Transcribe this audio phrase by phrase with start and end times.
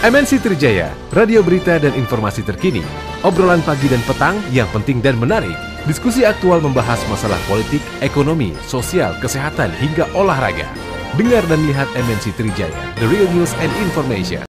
[0.00, 2.80] MNC Trijaya, radio berita dan informasi terkini.
[3.20, 5.52] Obrolan pagi dan petang yang penting dan menarik.
[5.84, 10.64] Diskusi aktual membahas masalah politik, ekonomi, sosial, kesehatan, hingga olahraga.
[11.20, 14.48] Dengar dan lihat MNC Trijaya, the real news and information.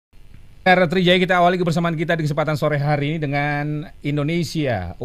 [0.63, 4.95] Trijaya kita awali kebersamaan kita di kesempatan sore hari ini dengan Indonesia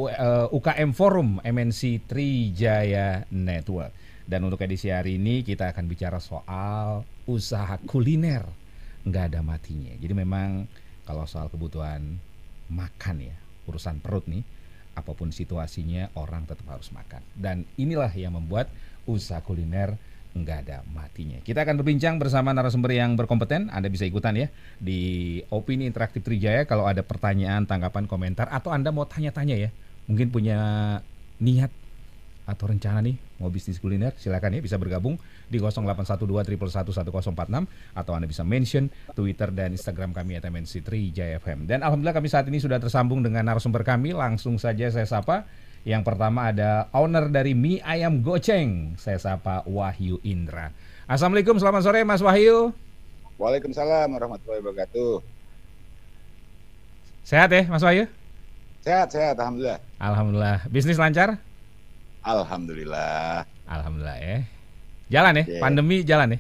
[0.55, 3.91] UKM Forum MNC Trijaya Network.
[4.23, 8.47] Dan untuk edisi hari ini kita akan bicara soal usaha kuliner
[9.07, 9.95] nggak ada matinya.
[9.97, 10.67] Jadi memang
[11.07, 12.19] kalau soal kebutuhan
[12.67, 13.37] makan ya,
[13.71, 14.43] urusan perut nih,
[14.99, 17.23] apa pun situasinya orang tetap harus makan.
[17.39, 18.67] Dan inilah yang membuat
[19.07, 19.95] usaha kuliner
[20.37, 21.41] nggak ada matinya.
[21.41, 23.73] Kita akan berbincang bersama narasumber yang berkompeten.
[23.73, 28.93] Anda bisa ikutan ya di Opini Interaktif Trijaya kalau ada pertanyaan, tanggapan, komentar atau Anda
[28.93, 29.71] mau tanya-tanya ya.
[30.11, 30.59] Mungkin punya
[31.41, 31.73] niat
[32.47, 35.19] atau rencana nih mau bisnis kuliner silakan ya bisa bergabung
[35.51, 36.15] di 0812
[37.93, 41.67] atau Anda bisa mention Twitter dan Instagram kami at MNC3 JFM.
[41.67, 45.45] Dan alhamdulillah kami saat ini sudah tersambung dengan narasumber kami langsung saja saya sapa
[45.83, 50.71] yang pertama ada owner dari mie ayam goceng saya sapa Wahyu Indra.
[51.11, 52.71] Assalamualaikum selamat sore Mas Wahyu.
[53.37, 55.13] Waalaikumsalam warahmatullahi wabarakatuh.
[57.27, 58.07] Sehat ya Mas Wahyu?
[58.87, 59.83] Sehat, sehat, alhamdulillah.
[59.99, 60.59] Alhamdulillah.
[60.71, 61.43] Bisnis lancar?
[62.27, 63.47] Alhamdulillah.
[63.71, 64.39] Alhamdulillah ya.
[65.07, 65.63] Jalan ya, yeah.
[65.63, 66.39] pandemi jalan ya.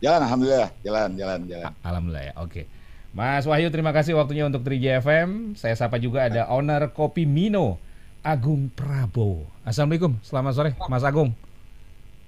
[0.00, 1.72] Jalan, alhamdulillah, jalan, jalan, jalan.
[1.82, 2.62] Alhamdulillah ya, oke.
[3.10, 5.58] Mas Wahyu, terima kasih waktunya untuk 3 FM.
[5.58, 7.82] Saya sapa juga ada owner Kopi Mino,
[8.22, 9.50] Agung Prabowo.
[9.66, 11.34] Assalamualaikum, selamat sore, Mas Agung.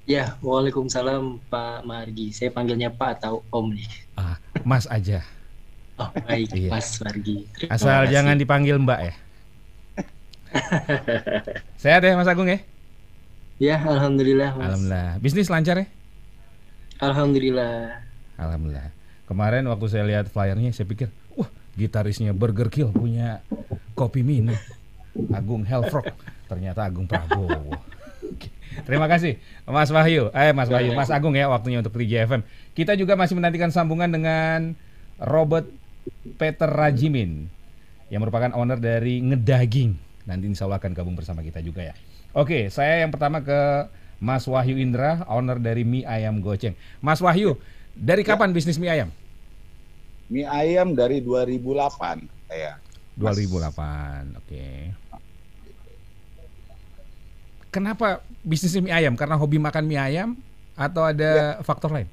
[0.02, 2.34] Ya, waalaikumsalam Pak Margi.
[2.34, 3.90] Saya panggilnya Pak atau Om nih.
[4.18, 5.22] Ah, Mas aja.
[6.02, 6.74] Oh baik, iya.
[6.74, 7.46] Mas Margi.
[7.54, 8.10] Terima Asal kasih.
[8.10, 9.14] jangan dipanggil Mbak ya.
[11.82, 12.58] Sehat ya Mas Agung ya?
[13.62, 14.58] Ya, alhamdulillah.
[14.58, 14.74] Mas.
[14.74, 15.10] Alhamdulillah.
[15.22, 15.86] Bisnis lancar ya?
[16.98, 18.02] Alhamdulillah.
[18.34, 18.90] Alhamdulillah.
[19.30, 21.46] Kemarin waktu saya lihat flyernya, saya pikir, wah
[21.78, 23.38] gitarisnya Burger Kill punya
[23.94, 24.50] kopi Mino.
[25.30, 26.10] Agung Helfrog.
[26.50, 27.78] Ternyata Agung Prabowo.
[28.88, 29.38] Terima kasih
[29.68, 32.42] Mas Wahyu, eh Mas Wahyu, Mas Agung ya waktunya untuk 3 FM.
[32.74, 34.74] Kita juga masih menantikan sambungan dengan
[35.22, 35.70] Robert
[36.34, 37.46] Peter Rajimin
[38.10, 39.94] yang merupakan owner dari Ngedaging.
[40.26, 41.94] Nanti insya Allah akan gabung bersama kita juga ya.
[42.32, 43.60] Oke, saya yang pertama ke
[44.16, 46.72] Mas Wahyu Indra, owner dari mie ayam goceng.
[47.04, 47.60] Mas Wahyu,
[47.92, 48.56] dari kapan ya.
[48.56, 49.08] bisnis mie ayam?
[50.32, 52.80] Mie ayam dari 2008 saya.
[53.20, 54.64] 2008, oke.
[57.68, 59.12] Kenapa bisnis mie ayam?
[59.12, 60.32] Karena hobi makan mie ayam
[60.72, 61.60] atau ada ya.
[61.60, 62.08] faktor lain?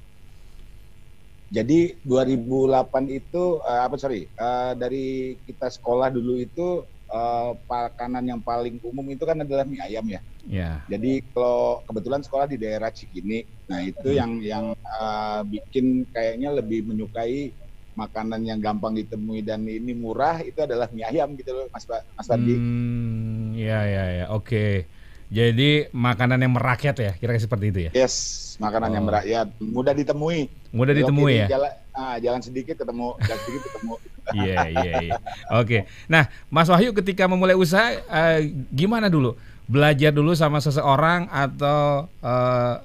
[1.48, 8.42] Jadi 2008 itu uh, apa sorry uh, dari kita sekolah dulu itu uh, makanan yang
[8.42, 10.22] paling umum itu kan adalah mie ayam ya.
[10.46, 10.82] Yeah.
[10.88, 14.18] Jadi kalau kebetulan sekolah di daerah Cikini, nah itu hmm.
[14.18, 17.52] yang yang uh, bikin kayaknya lebih menyukai
[17.98, 22.28] makanan yang gampang ditemui dan ini murah itu adalah mie ayam gitu loh Mas Mas
[22.30, 22.56] Fadli.
[22.56, 24.88] Hmm, ya ya ya, oke.
[25.30, 27.92] Jadi makanan yang merakyat ya, kira-kira seperti itu ya?
[27.94, 28.96] Yes, makanan oh.
[28.98, 30.50] yang merakyat, mudah ditemui.
[30.74, 31.48] Mudah ditemui ya.
[31.54, 33.96] Jalan, ah, jalan sedikit ketemu, jalan sedikit ketemu.
[34.30, 35.18] Iya iya iya.
[35.58, 35.90] Oke.
[36.06, 38.38] Nah, Mas Wahyu ketika memulai usaha uh,
[38.70, 39.34] gimana dulu?
[39.66, 42.78] Belajar dulu sama seseorang atau uh,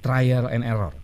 [0.00, 0.96] trial and error?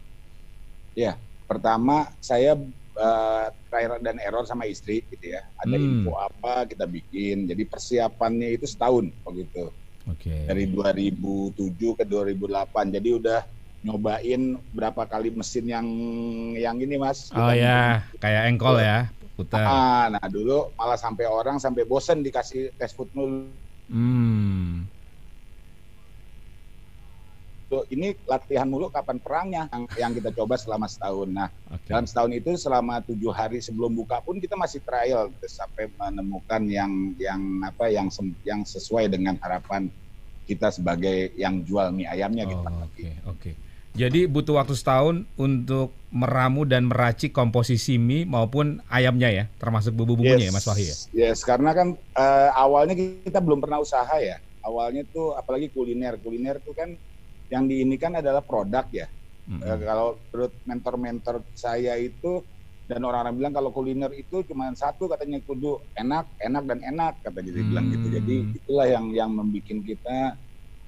[0.96, 2.56] Ya, pertama saya
[2.96, 5.44] uh, trial dan error sama istri gitu ya.
[5.60, 5.84] Ada hmm.
[5.84, 7.44] info apa kita bikin.
[7.44, 9.68] Jadi persiapannya itu setahun begitu.
[10.08, 10.32] Oke.
[10.32, 10.48] Okay.
[10.48, 12.96] Dari 2007 ke 2008.
[12.96, 13.40] Jadi udah
[13.84, 15.86] nyobain berapa kali mesin yang
[16.56, 21.60] yang ini mas oh ya kayak engkol ya putar ah, nah dulu malah sampai orang
[21.60, 23.46] sampai bosen dikasih tes food mulu
[23.92, 24.88] hmm.
[27.92, 31.92] ini latihan mulu kapan perangnya yang, yang kita coba selama setahun nah okay.
[31.92, 37.12] dalam setahun itu selama tujuh hari sebelum buka pun kita masih trial sampai menemukan yang
[37.20, 38.08] yang apa yang
[38.40, 39.92] yang sesuai dengan harapan
[40.46, 42.62] kita sebagai yang jual mie ayamnya gitu.
[42.62, 42.70] oh, gitu.
[42.70, 43.40] Oke, okay, oke.
[43.42, 43.54] Okay.
[43.96, 50.48] Jadi butuh waktu setahun untuk meramu dan meracik komposisi mie maupun ayamnya ya, termasuk bumbu-bumbunya
[50.48, 50.96] yes, ya Mas Wahyu ya?
[51.16, 54.36] Yes, karena kan uh, awalnya kita belum pernah usaha ya.
[54.60, 56.92] Awalnya tuh apalagi kuliner, kuliner tuh kan
[57.48, 59.08] yang diinikan adalah produk ya.
[59.48, 59.64] Mm -hmm.
[59.64, 62.44] uh, kalau menurut mentor-mentor saya itu
[62.86, 67.42] dan orang-orang bilang kalau kuliner itu cuma satu katanya kudu enak, enak dan enak kata
[67.42, 67.68] dia hmm.
[67.74, 68.06] bilang gitu.
[68.14, 68.58] Jadi mm.
[68.62, 70.18] itulah yang yang membuat kita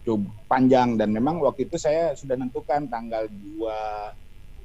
[0.09, 3.69] cukup panjang dan memang waktu itu saya sudah nentukan tanggal 2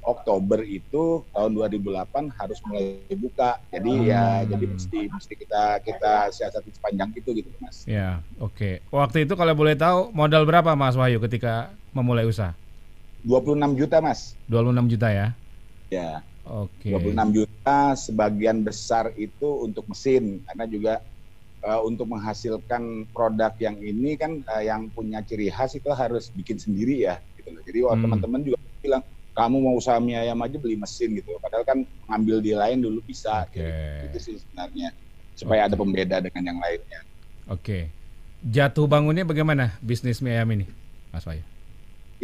[0.04, 3.60] Oktober itu tahun 2008 harus mulai buka.
[3.72, 4.08] Jadi hmm.
[4.08, 7.84] ya jadi mesti mesti kita kita siasati sepanjang itu gitu Mas.
[7.88, 8.56] Ya, oke.
[8.56, 8.74] Okay.
[8.92, 12.52] Waktu itu kalau boleh tahu modal berapa Mas Wahyu ketika memulai usaha?
[13.24, 14.36] 26 juta Mas.
[14.48, 15.26] 26 juta ya.
[15.88, 16.20] Ya.
[16.44, 16.92] Oke.
[16.92, 20.94] 26 juta sebagian besar itu untuk mesin karena juga
[21.64, 26.60] uh, untuk menghasilkan produk yang ini kan uh, yang punya ciri khas itu harus bikin
[26.60, 27.62] sendiri ya gitu loh.
[27.64, 28.00] Jadi Hmm.
[28.04, 29.02] teman-teman juga bilang
[29.34, 31.34] kamu mau usaha mie ayam aja beli mesin gitu.
[31.42, 31.78] Padahal kan
[32.12, 33.48] ngambil di lain dulu bisa.
[33.48, 33.58] Oke.
[33.58, 34.06] Gitu.
[34.06, 34.88] Itu sih sebenarnya
[35.34, 35.82] supaya ada Oke.
[35.82, 37.00] pembeda dengan yang lainnya.
[37.50, 37.78] Oke.
[38.44, 40.68] Jatuh bangunnya bagaimana bisnis mie ayam ini,
[41.10, 41.53] Mas Wahyu?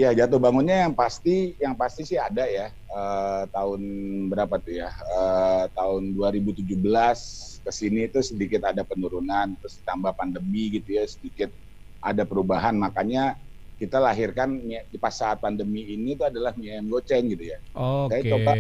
[0.01, 3.83] Ya jatuh bangunnya yang pasti yang pasti sih ada ya Eh, tahun
[4.27, 4.91] berapa tuh ya?
[4.91, 11.55] Eh, tahun 2017 ke sini itu sedikit ada penurunan terus ditambah pandemi gitu ya sedikit
[12.03, 12.75] ada perubahan.
[12.75, 13.39] Makanya
[13.79, 17.59] kita lahirkan di pas saat pandemi ini itu adalah mie ayam goceng gitu ya.
[17.79, 18.27] Oke.
[18.27, 18.59] coba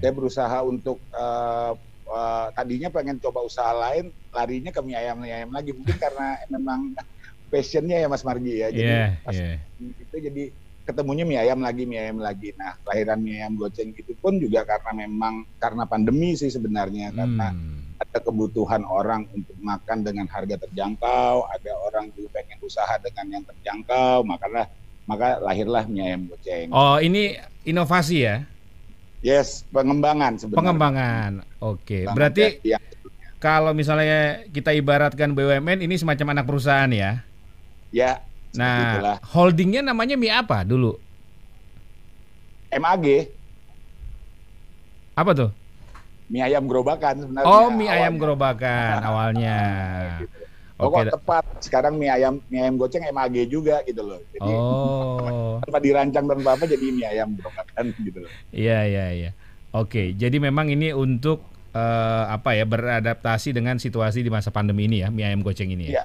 [0.00, 1.72] saya berusaha untuk eh,
[2.16, 5.76] eh, tadinya pengen coba usaha lain larinya ke mie ayam mie ayam lagi.
[5.76, 6.96] Mungkin karena memang
[7.54, 9.62] passionnya ya Mas Margi ya jadi pas iya.
[9.78, 10.44] itu jadi
[10.82, 14.66] ketemunya mie ayam lagi mie ayam lagi nah kelahiran mie ayam goceng itu pun juga
[14.66, 17.94] karena memang karena pandemi sih sebenarnya karena Hmm.
[18.02, 23.44] ada kebutuhan orang untuk makan dengan harga terjangkau ada orang juga pengen usaha dengan yang
[23.46, 24.66] terjangkau makanya
[25.06, 28.36] maka lahirlah mie ayam goceng Oh, ini inovasi ya?
[29.22, 31.30] yes pengembangan sebenarnya Pengembangan.
[31.62, 32.04] Oke.
[32.04, 32.76] Pengembangan Berarti ya,
[33.40, 37.24] kalau misalnya kita ibaratkan BUMN ini semacam anak perusahaan ya.
[37.94, 38.10] Ya
[38.50, 39.16] seperti itulah.
[39.22, 40.98] Nah, holdingnya namanya mie apa dulu?
[42.74, 43.06] MAG
[45.14, 45.50] Apa tuh?
[46.26, 48.20] mie ayam gerobakan sebenarnya Oh, mie ayam awalnya.
[48.20, 49.58] gerobakan awalnya.
[50.18, 50.38] Gitu.
[50.74, 50.82] Oke.
[50.90, 55.78] Pokok tepat sekarang mie ayam mie ayam goceng MAG juga gitu loh jadi Oh, tanpa
[55.78, 59.30] dirancang tanpa apa jadi mie ayam gerobakan gitu loh iya iya iya.
[59.74, 65.02] Oke, jadi memang ini untuk eh, apa ya beradaptasi dengan situasi di masa pandemi ini
[65.02, 65.98] ya, mie ayam goceng ini ya.
[65.98, 66.04] Iya.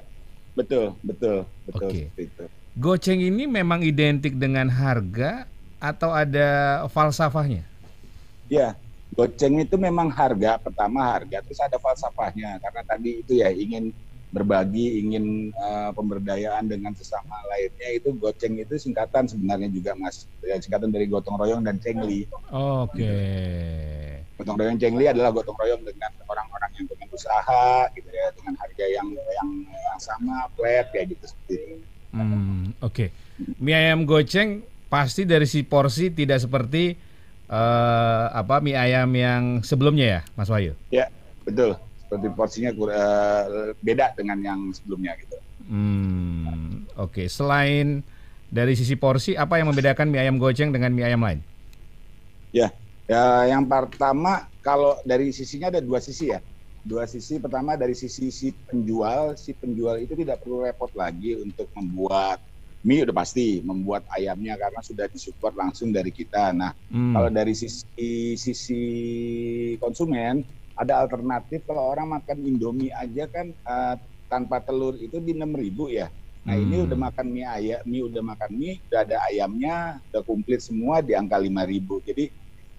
[0.59, 2.44] Betul betul betul seperti itu.
[2.79, 5.47] Goceng ini memang identik dengan harga
[5.79, 7.63] atau ada falsafahnya?
[8.51, 8.75] Ya,
[9.15, 12.59] goceng itu memang harga pertama harga terus ada falsafahnya.
[12.59, 13.95] Karena tadi itu ya ingin
[14.29, 20.29] berbagi, ingin eh, pemberdayaan dengan sesama lainnya itu goceng itu singkatan sebenarnya juga Mas.
[20.45, 22.29] Ya, singkatan dari gotong royong dan cengli.
[22.53, 23.17] Oke.
[24.37, 28.85] Gotong royong cengli adalah gotong royong dengan orang-orang yang pengen usaha gitu ya dengan harga
[28.85, 31.75] yang yang, yang sama flat kayak gitu seperti itu.
[32.13, 33.05] Hmm, oke.
[33.57, 36.93] Mie ayam goceng pasti dari si porsi tidak seperti
[37.49, 40.77] eh, apa mie ayam yang sebelumnya ya, Mas Wahyu?
[40.93, 41.09] Ya,
[41.41, 41.88] betul.
[42.09, 45.38] Seperti porsinya eh, beda dengan yang sebelumnya gitu.
[45.69, 47.29] Hmm, oke.
[47.29, 48.01] Selain
[48.50, 51.45] dari sisi porsi, apa yang membedakan mie ayam goceng dengan mie ayam lain?
[52.50, 52.73] Ya,
[53.45, 56.41] yang pertama kalau dari sisinya ada dua sisi ya.
[56.81, 61.69] Dua sisi pertama dari sisi si penjual, si penjual itu tidak perlu repot lagi untuk
[61.77, 62.41] membuat
[62.81, 66.56] mie udah pasti, membuat ayamnya karena sudah disupport langsung dari kita.
[66.57, 68.81] Nah, Hmm, kalau dari sisi sisi
[69.77, 70.41] konsumen
[70.79, 73.95] ada alternatif kalau orang makan Indomie aja kan eh,
[74.25, 75.43] tanpa telur itu di 6.000
[75.91, 76.07] ya.
[76.39, 76.85] Nah, ini Hmm.
[76.87, 79.75] udah makan mie ayam, mie udah makan mie, udah ada ayamnya,
[80.07, 81.99] udah komplit semua di angka 5.000.
[82.01, 82.25] Jadi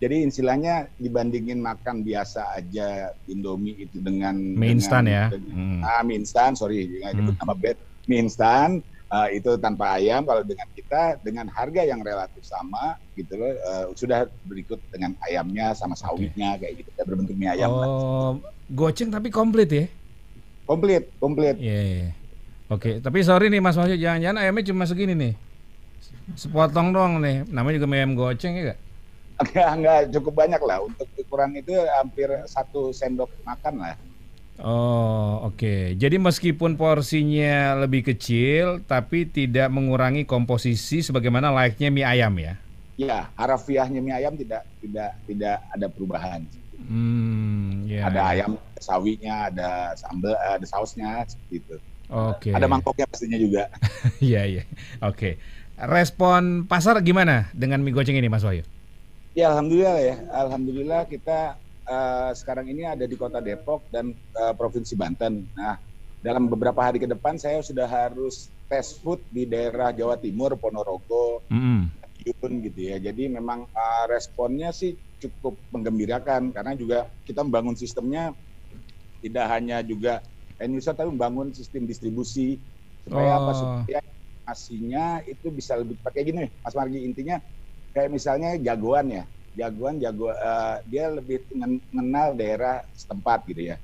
[0.00, 5.28] jadi istilahnya dibandingin makan biasa aja Indomie itu dengan mie instan ya.
[5.28, 5.80] dengan- Hmm.
[5.84, 7.40] Ah, mie instan, sorry, nyebut Hmm.
[7.42, 7.76] nama bed.
[8.08, 8.80] Mie instan
[9.10, 10.22] eh, itu tanpa ayam.
[10.22, 13.50] Kalau dengan kita dengan harga yang relatif sama, gitu loh.
[13.50, 16.90] eh, sudah berikut dengan ayamnya sama sawitnya kayak gitu.
[16.94, 17.68] Ya, berbentuk mie ayam.
[17.70, 18.30] Oh,
[18.70, 19.86] goceng tapi komplit ya?
[20.64, 21.58] Komplit, komplit.
[21.58, 21.80] Iya.
[21.82, 22.08] iya.
[22.70, 25.32] Oke, tapi sorry nih Mas Wahyu, jangan-jangan ayamnya cuma segini nih.
[26.38, 27.42] Sepotong doang nih.
[27.50, 28.78] Namanya juga mie ayam goceng ya gak?
[29.40, 30.78] Enggak, enggak cukup banyak lah.
[30.86, 33.96] Untuk ukuran itu hampir satu sendok makan lah.
[34.60, 35.96] Oh, oke.
[35.96, 42.54] Jadi meskipun porsinya lebih kecil, tapi tidak mengurangi komposisi sebagaimana layaknya mie ayam ya.
[43.00, 46.44] Ya, harafiahnya mie ayam tidak tidak tidak ada perubahan.
[46.76, 48.12] Hmm, ya.
[48.12, 51.76] ada ayam, ada sawinya, ada sambal, ada sausnya seperti itu.
[52.12, 52.50] Oke.
[52.52, 53.72] Ada mangkoknya pastinya juga.
[54.20, 54.62] Iya, iya.
[55.00, 55.40] Oke.
[55.80, 58.68] Respon pasar gimana dengan mie goceng ini, Mas Wahyu?
[59.32, 61.56] Ya alhamdulillah ya, alhamdulillah kita
[61.90, 65.50] eh, sekarang ini ada di kota Depok dan eh, provinsi Banten.
[65.58, 65.74] Nah
[66.22, 71.42] dalam beberapa hari ke depan saya sudah harus tes food di daerah Jawa Timur, Ponorogo.
[71.98, 72.96] Madiun gitu ya.
[73.02, 78.32] Jadi memang eh, responnya sih cukup menggembirakan karena juga kita membangun sistemnya
[79.20, 80.24] tidak hanya juga
[80.56, 82.56] end user tapi membangun sistem distribusi
[83.04, 83.56] supaya apa Oh.
[83.60, 87.36] supaya informasinya itu bisa lebih pakai gini Mas Margi intinya
[87.92, 93.76] kayak misalnya jagoan ya jagoan jago eh, dia lebih men- mengenal daerah setempat gitu ya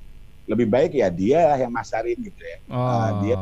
[0.47, 3.19] lebih baik ya dia yang masarin gitu ya Oh.
[3.21, 3.35] dia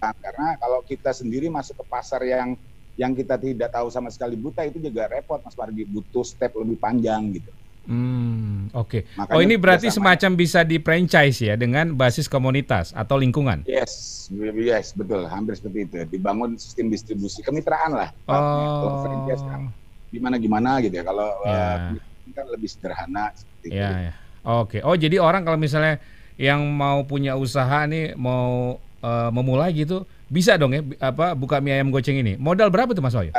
[0.00, 2.56] Nah, karena kalau kita sendiri masuk ke pasar yang
[2.96, 6.80] yang kita tidak tahu sama sekali buta itu juga repot Mas Margi butuh step lebih
[6.80, 7.52] panjang gitu
[7.90, 9.02] Hmm, oke.
[9.16, 13.64] Makanya Oh, ini berarti semacam bisa di franchise ya dengan basis komunitas atau lingkungan.
[13.66, 15.96] Yes, yes betul, hampir seperti itu.
[16.06, 18.12] Dibangun sistem distribusi kemitraan lah.
[18.30, 19.02] Oh.
[19.02, 19.72] franchise kan
[20.10, 21.04] gimana gimana gitu ya.
[21.06, 21.94] Kalau Ya.
[21.94, 23.78] eh, ini kan lebih sederhana seperti itu.
[23.78, 24.12] Ya, ya.
[24.42, 24.82] Oke.
[24.82, 26.02] Oh, jadi orang kalau misalnya
[26.34, 31.72] yang mau punya usaha nih mau eh, memulai gitu, bisa dong ya apa buka mie
[31.80, 32.36] ayam goceng ini.
[32.36, 33.32] Modal berapa tuh Mas Wahyu?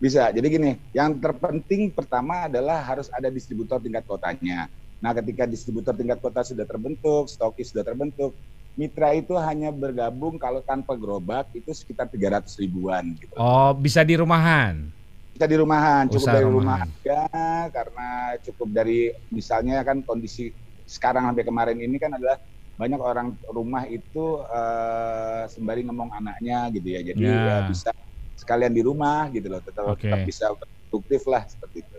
[0.00, 0.28] Bisa.
[0.32, 4.68] Jadi gini, yang terpenting pertama adalah harus ada distributor tingkat kotanya.
[5.00, 8.32] Nah, ketika distributor tingkat kota sudah terbentuk, stokis sudah terbentuk,
[8.76, 13.36] mitra itu hanya bergabung kalau tanpa gerobak itu sekitar 300 ribuan gitu.
[13.36, 14.95] Oh, bisa di rumahan.
[15.36, 16.88] Kita di rumahan, cukup Usaha dari rumahan.
[16.88, 17.20] rumah aja
[17.68, 18.08] karena
[18.40, 20.48] cukup dari misalnya kan kondisi
[20.88, 22.40] sekarang sampai kemarin ini kan adalah
[22.72, 27.00] banyak orang rumah itu eh, sembari ngomong anaknya gitu ya.
[27.04, 27.36] Jadi Ya.
[27.36, 27.92] ya bisa
[28.32, 30.08] sekalian di rumah gitu loh, tetap, Oke.
[30.08, 30.44] tetap bisa
[30.88, 31.98] produktif lah seperti itu.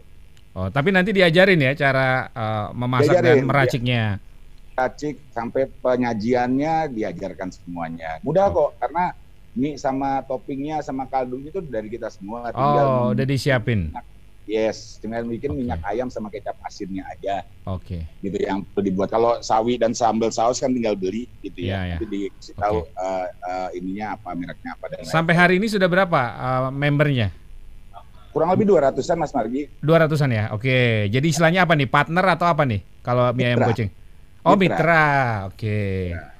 [0.58, 4.03] Oh, tapi nanti diajarin ya cara eh, memasak dan Diajarin, meraciknya.
[4.74, 8.17] Racik sampai penyajiannya diajarkan semuanya.
[8.25, 9.13] Mudah kok karena
[9.58, 12.54] mie sama toppingnya sama kaldunya itu dari kita semua.
[12.54, 13.90] Oh, udah disiapin.
[14.48, 15.60] yes, tinggal bikin Oke.
[15.60, 17.44] minyak ayam sama kecap asinnya aja.
[17.68, 18.06] Oke.
[18.24, 21.80] gitu yang perlu dibuat kalau sawi dan sambal saus kan tinggal beli gitu Iya, ya,
[21.84, 21.96] iya.
[22.00, 25.12] nanti dikasih tahu eh, eh, ininya apa mereknya apa dan lain.
[25.12, 27.30] Sampai hari ini sudah berapa eh, membernya?
[28.38, 30.46] kurang lebih 200-an Mas Margi 200-an ya.
[30.54, 31.10] Oke.
[31.10, 31.90] Jadi istilahnya apa nih?
[31.90, 32.86] Partner atau apa nih?
[33.02, 33.90] Kalau mie ayam goceng.
[34.46, 34.78] Oh, mitra.
[34.78, 35.06] Mitra.
[35.50, 36.14] Oke.
[36.14, 36.37] Mitra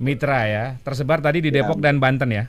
[0.00, 0.80] ya.
[0.80, 1.60] Tersebar tadi di Ya.
[1.62, 2.44] Depok dan Banten ya.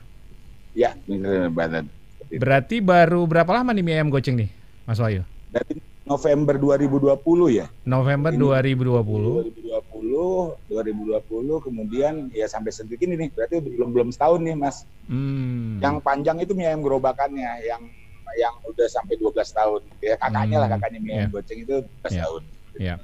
[0.72, 1.84] ya bener badan
[2.32, 4.48] Berarti baru berapa lama nih mie ayam goceng nih,
[4.82, 5.20] Mas Wahyu?
[5.52, 7.12] dari November 2020
[7.52, 8.40] ya November Ini.
[8.72, 9.52] 2020.
[9.52, 11.20] 2020 2020
[11.62, 15.76] kemudian ya sampai sedetik ini nih berarti belum belum setahun nih Mas Hmm.
[15.76, 17.84] yang panjang itu mie ayam gerobakannya yang
[18.32, 21.28] yang udah sampai 12 tahun ya kakaknya lah Hmm, kakaknya mie ayam iya.
[21.30, 22.22] goceng itu 12 Iya.
[22.24, 22.42] tahun
[22.72, 22.94] Ya.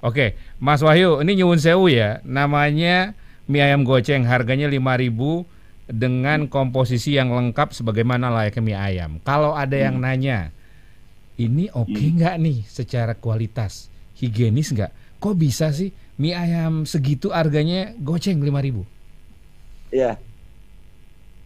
[0.00, 0.26] Oke,
[0.58, 2.18] Mas Wahyu, ini nyuwun sewu ya.
[2.20, 3.14] Namanya
[3.50, 5.44] mie ayam goceng, harganya 5.000
[5.84, 9.10] dengan komposisi yang lengkap sebagaimana layaknya mie ayam.
[9.20, 10.48] Kalau ada yang nanya,
[11.36, 12.14] ini oke Hmm.
[12.16, 14.92] nggak nih secara kualitas, higienis nggak?
[15.20, 18.84] Kok bisa sih mie ayam segitu harganya goceng 5.000?
[19.92, 20.16] Iya.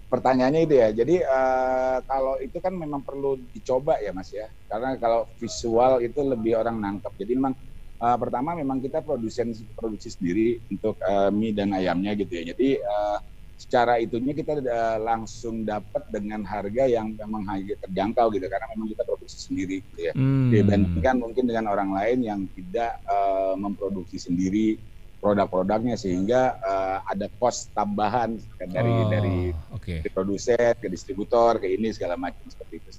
[0.08, 0.88] Pertanyaannya itu ya.
[0.88, 4.48] Jadi eh, kalau itu kan memang perlu dicoba ya Mas ya.
[4.64, 7.12] Karena kalau visual itu lebih orang nangkep.
[7.20, 7.52] Jadi memang
[7.98, 12.54] eh, pertama memang kita produsen produksi sendiri untuk eh, mie dan ayamnya gitu ya.
[12.54, 13.18] Jadi eh,
[13.58, 18.88] secara itunya kita eh, langsung dapat dengan harga yang memang harga terjangkau gitu karena memang
[18.94, 20.12] kita produksi sendiri gitu ya.
[20.14, 20.54] Hmm.
[20.54, 24.78] Dibandingkan mungkin dengan orang lain yang tidak eh, memproduksi sendiri
[25.18, 28.38] produk-produknya sehingga eh, ada kos tambahan
[28.70, 29.38] dari Oh, dari
[29.82, 32.90] ke produsen, ke distributor, ke ini segala macam seperti itu.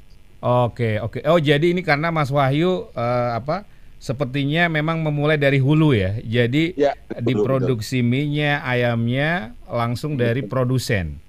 [0.44, 1.20] Oke, oke.
[1.28, 3.64] Oh, jadi ini karena Mas Wahyu eh, apa?
[4.00, 6.16] Sepertinya memang memulai dari hulu ya.
[6.20, 11.20] Jadi Ya, betul, diproduksi mie-nya, ayamnya langsung dari produsen.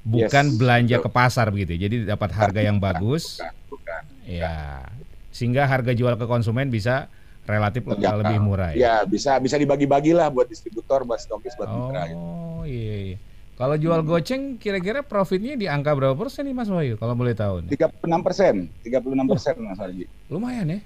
[0.00, 1.04] Bukan Yes, belanja betul.
[1.04, 1.76] ke pasar begitu.
[1.76, 1.80] ya.
[1.84, 3.38] Jadi dapat harga yang bagus.
[3.38, 4.02] Bukan, bukan.
[4.24, 4.84] Ya.
[5.28, 7.12] Sehingga harga jual ke konsumen bisa
[7.44, 8.20] relatif Terjangkau.
[8.24, 8.76] lebih murah ya.
[8.76, 12.08] Ya, bisa bisa dibagi-bagi lah buat distributor, buat stokis, buat mitra.
[12.08, 12.16] gitu.
[12.18, 12.96] Oh, iya.
[13.12, 13.18] iya.
[13.54, 17.62] Kalau jual goceng kira-kira profitnya di angka berapa persen nih Mas Wahyu kalau boleh tahu
[17.62, 17.70] nih?
[17.70, 20.04] 36 persen, 36 persen Mas Haji.
[20.26, 20.80] Lumayan ya.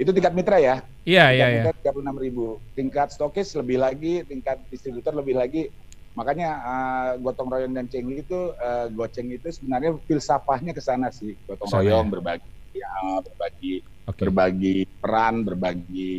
[0.00, 0.80] Itu tingkat mitra ya.
[1.04, 1.92] Iya, iya, tingkat iya.
[1.92, 2.46] mitra 36 ribu.
[2.72, 5.68] Tingkat stokis lebih lagi, tingkat distributor lebih lagi.
[6.16, 11.36] Makanya eh, gotong royong dan ceng itu eh, goceng itu sebenarnya filsafahnya ke sana sih.
[11.44, 12.12] Gotong royong ya?
[12.16, 13.74] berbagi ya, berbagi
[14.08, 14.20] Oke.
[14.24, 16.16] berbagi peran, berbagi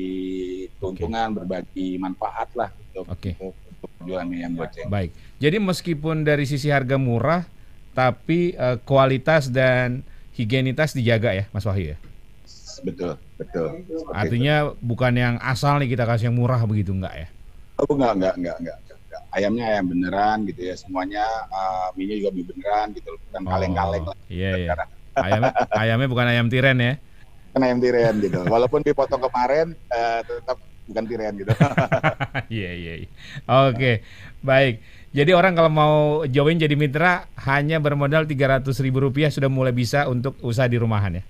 [0.77, 4.93] keuntungan, berbagi manfaat lah untuk untuk jualan ayam goceng.
[4.93, 5.09] Baik.
[5.41, 7.49] Jadi meskipun dari sisi harga murah,
[7.97, 10.05] tapi eh, kualitas dan
[10.37, 12.10] higienitas dijaga ya, Mas Wahyu ya.
[12.79, 13.67] Betul, betul.
[13.83, 14.15] Seperti itu.
[14.15, 17.27] Artinya bukan yang asal nih kita kasih yang murah begitu enggak ya?
[17.83, 19.21] Oh enggak, enggak, enggak, enggak, enggak.
[19.35, 24.17] Ayamnya ayam beneran gitu ya, semuanya uh, mie juga mie beneran gitu, bukan kaleng-kaleng lah.
[24.31, 24.71] Iya, iya.
[25.17, 26.93] Ayamnya, ayamnya bukan ayam tiren ya.
[27.51, 28.39] Kan ayam tiren gitu.
[28.47, 30.55] Walaupun dipotong kemarin, eh, tetap
[30.87, 31.51] bukan tiren gitu.
[32.51, 33.09] Iya, iya, iya.
[33.67, 34.03] Oke,
[34.43, 34.83] baik.
[35.11, 35.95] Jadi orang kalau mau
[36.27, 41.19] join jadi mitra hanya bermodal 300 ribu rupiah sudah mulai bisa untuk usaha di rumahan
[41.19, 41.23] ya.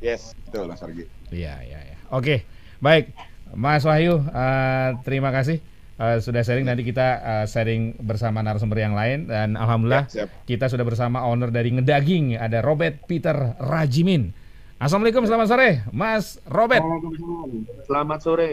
[0.00, 1.04] Yes, betul Mas Argi.
[1.28, 1.96] Iya, iya, iya.
[2.10, 2.42] Oke,
[2.78, 3.12] baik.
[3.50, 5.58] Mas Wahyu, eh, terima kasih
[5.96, 6.64] eh, sudah sharing.
[6.64, 10.28] Nanti kita eh, sharing bersama narasumber yang lain dan alhamdulillah Ya, siap.
[10.44, 14.30] kita sudah bersama owner dari Ngedaging ada Robert Peter Rajimin.
[14.76, 16.80] Assalamualaikum, selamat sore, Mas Robert.
[16.80, 17.50] Waalaikumsalam.
[17.84, 18.52] Selamat sore.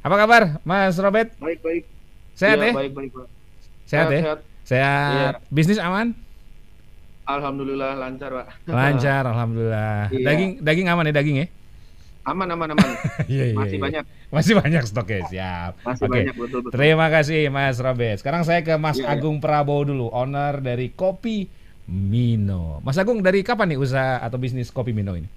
[0.00, 1.34] Apa kabar, Mas Robert?
[1.36, 1.82] Baik baik.
[2.32, 2.72] Sehat Iya, ya?
[2.76, 3.26] Baik baik Pak.
[3.84, 4.20] Sehat ya?
[4.22, 4.38] Sehat.
[4.62, 5.34] Sehat.
[5.48, 6.14] Bisnis aman?
[7.26, 8.46] Alhamdulillah lancar Pak.
[8.66, 10.10] Lancar, alhamdulillah.
[10.10, 10.26] Iya.
[10.26, 11.46] Daging daging aman ya daging ya?
[12.26, 12.90] Aman, aman, aman.
[13.30, 13.84] Iya, iya, Masih iya.
[13.84, 14.04] banyak,
[14.34, 15.72] Masih banyak stoknya, siap.
[15.86, 16.12] masih Oke.
[16.14, 16.72] banyak betul betul.
[16.74, 18.16] Terima kasih Mas Robert.
[18.20, 19.12] Sekarang saya ke Mas Iya, iya.
[19.12, 21.46] Agung Prabowo dulu, owner dari Kopi
[21.86, 22.82] Mino.
[22.82, 25.30] Mas Agung dari kapan nih usaha atau bisnis Kopi Mino ini?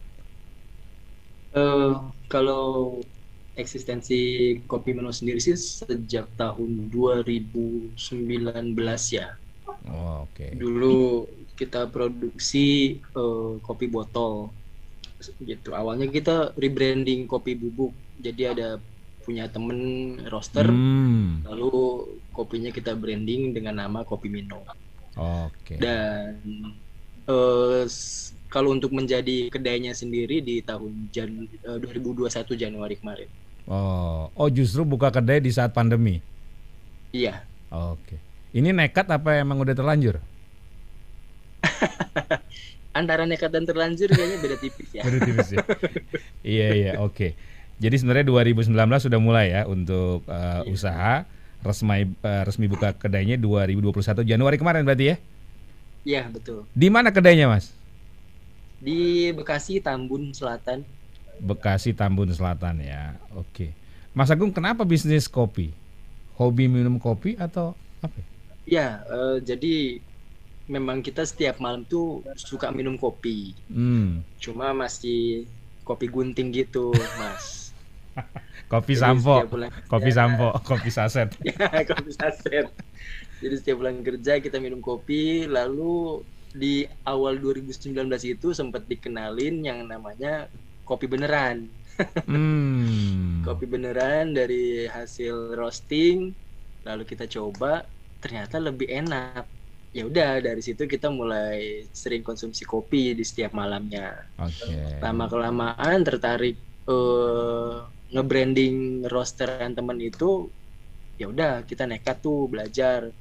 [1.62, 1.90] Eh,
[2.32, 2.66] kalau
[3.62, 4.14] eksistensi
[4.70, 9.26] Kopi Meno sendiri sih sejak tahun 2019 ya.
[9.88, 10.48] Oh, Oke.
[10.62, 10.88] Dulu
[11.60, 12.68] kita produksi
[13.04, 14.56] eh, kopi botol
[15.44, 15.76] gitu.
[15.76, 17.92] Awalnya kita rebranding kopi bubuk.
[18.20, 18.80] Jadi ada
[19.20, 19.78] punya temen
[20.32, 21.70] roaster, Hmm, lalu
[22.32, 24.64] kopinya kita branding dengan nama Kopi Mino.
[25.14, 25.76] Oke.
[25.76, 26.40] Dan
[27.28, 33.30] eh, s- kalau untuk menjadi kedainya sendiri di tahun Jan, eh, 2021 Januari kemarin.
[33.70, 36.24] Oh, oh justru buka kedai di saat pandemi.
[37.14, 37.46] Iya.
[37.70, 38.18] Oke.
[38.50, 40.18] Ini nekat apa emang udah terlanjur?
[43.00, 45.02] Antara nekat dan terlanjur kayaknya beda tipis ya.
[45.06, 45.60] Beda tipis ya.
[46.42, 47.38] iya iya oke.
[47.80, 48.76] Jadi sebenarnya 2019
[49.08, 50.68] sudah mulai ya untuk uh, Iya.
[50.68, 51.16] usaha
[51.64, 55.18] resmi uh, resmi buka kedainya 2021 Januari kemarin berarti ya.
[56.04, 56.64] Iya, betul.
[56.72, 57.72] Di mana kedainya Mas?
[58.80, 60.84] Di Bekasi Tambun Selatan.
[61.40, 63.16] Bekasi Tambun Selatan ya.
[63.36, 63.76] Oke.
[64.16, 65.72] Mas Agung kenapa bisnis kopi?
[66.40, 68.16] Hobi minum kopi atau apa?
[68.64, 70.00] Ya, eh, jadi
[70.76, 72.06] memang kita setiap malam tuh
[72.48, 73.58] suka minum kopi.
[73.70, 75.20] Hmm, Cuma masih
[75.88, 76.88] kopi gunting gitu,
[77.20, 77.46] Mas.
[78.72, 79.36] kopi Jadi sampo,
[79.90, 80.16] kopi Ya.
[80.18, 81.30] sampo, kopi saset.
[81.46, 82.68] Ya, kopi saset.
[83.42, 89.80] Jadi setiap pulang kerja kita minum kopi, lalu di awal 2019 itu sempat dikenalin yang
[89.88, 90.50] namanya
[90.88, 91.58] kopi beneran.
[92.28, 93.44] Hmm.
[93.46, 96.36] Kopi beneran dari hasil roasting,
[96.88, 97.88] lalu kita coba,
[98.24, 99.44] ternyata lebih enak.
[99.90, 104.30] Ya udah dari situ kita mulai sering konsumsi kopi di setiap malamnya.
[104.38, 105.02] Oke.
[105.02, 106.58] Lama kelamaan tertarik
[106.90, 107.76] eh
[108.10, 110.50] nge-branding roasteran temen itu,
[111.22, 113.14] ya udah kita nekat tuh belajar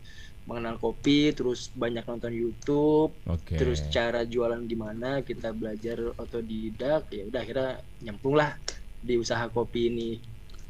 [0.49, 3.61] mengenal kopi, terus banyak nonton YouTube, Oke.
[3.61, 8.57] terus cara jualan gimana kita belajar otodidak, ya udah akhirnya nyemplung lah
[9.05, 10.11] di usaha kopi ini.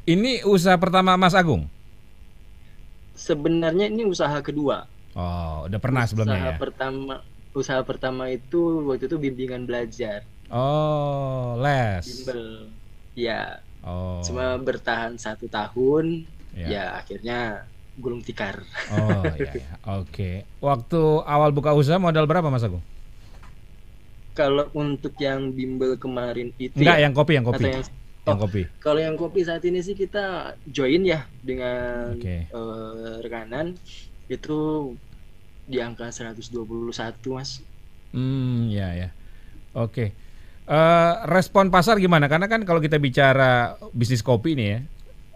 [0.03, 1.63] Ini usaha pertama Mas Agung.
[3.15, 4.83] Sebenarnya ini usaha kedua.
[5.19, 6.57] Oh, udah pernah sebelumnya usaha ya.
[6.57, 7.13] pertama
[7.51, 12.07] usaha pertama itu waktu itu bimbingan belajar, Oh, les.
[12.07, 12.71] bimbel.
[13.17, 14.23] Ya, Oh.
[14.23, 16.23] cuma bertahan satu tahun,
[16.55, 16.67] ya.
[16.71, 17.67] ya akhirnya
[17.99, 18.63] gulung tikar.
[18.87, 19.69] Oh, iya, iya.
[19.99, 20.47] Oke.
[20.59, 22.79] Waktu awal buka usaha modal berapa Mas Agung?
[24.31, 27.59] Kalau untuk yang bimbel kemarin itu Enggak, ya, yang kopi, yang kopi.
[27.59, 27.85] atau yang
[28.23, 28.61] Yang kopi.
[28.77, 32.45] kalau yang kopi saat ini sih kita join ya dengan Oke.
[32.45, 33.73] eh, rekanan
[34.29, 34.57] itu
[35.69, 36.57] di angka 121
[37.37, 37.61] mas.
[38.09, 39.09] Hmm, ya ya.
[39.77, 40.17] Oke.
[40.69, 42.25] Eh, respon pasar gimana?
[42.25, 44.79] Karena kan kalau kita bicara bisnis kopi nih ya,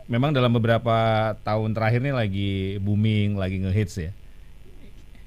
[0.10, 4.12] memang dalam beberapa tahun terakhir nih lagi booming, lagi ngehits ya.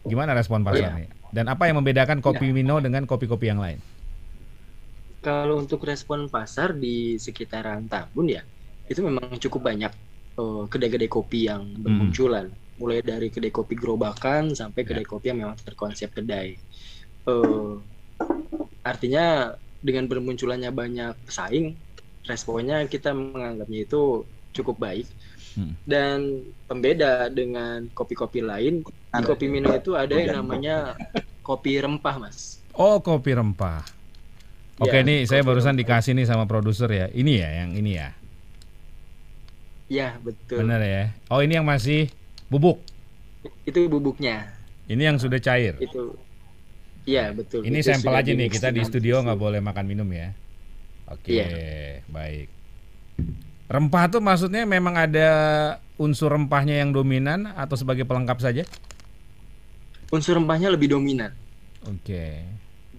[0.07, 0.99] Gimana respon pasar iya.
[1.03, 1.09] nih?
[1.35, 3.83] Dan apa yang membedakan kopi Mino dengan kopi-kopi yang lain?
[5.27, 8.47] Kalau untuk respon pasar di sekitaran Tambun ya,
[8.87, 9.91] itu memang cukup banyak
[10.39, 12.47] eh, kedai-kedai kopi yang bermunculan.
[12.77, 16.57] Mulai dari kedai kopi gerobakan sampai kedai kopi yang memang terkonsep kedai.
[17.27, 17.73] Eh,
[18.85, 21.75] artinya dengan bermunculannya banyak pesaing,
[22.27, 25.07] responnya kita menganggapnya itu cukup baik.
[25.57, 25.73] Hmm.
[25.89, 30.93] Dan pembeda dengan kopi-kopi lain, di kopi Mino itu ada yang namanya
[31.41, 32.61] kopi rempah, Mas.
[32.77, 33.81] Oh, kopi rempah.
[34.77, 35.97] Oke, Ya, nih saya barusan rempah.
[35.97, 37.07] dikasih nih sama produser ya.
[37.09, 38.13] Ini ya, yang ini ya.
[39.89, 40.61] Ya, betul.
[40.61, 41.15] Benar ya.
[41.33, 42.13] Oh, ini yang masih
[42.51, 42.79] bubuk.
[43.67, 44.51] Itu bubuknya.
[44.87, 45.75] Ini yang sudah cair.
[45.79, 46.15] Itu
[47.07, 47.63] Iya, betul.
[47.63, 48.51] Ini Itu sampel aja nih.
[48.51, 50.35] Kita di studio nggak boleh makan minum ya.
[51.07, 52.03] Oke, Iya.
[52.11, 52.51] baik.
[53.71, 55.29] Rempah tuh maksudnya memang ada
[56.03, 58.63] unsur rempahnya yang dominan atau sebagai pelengkap saja?
[60.11, 61.31] Unsur rempahnya lebih dominan
[61.87, 62.43] Oke.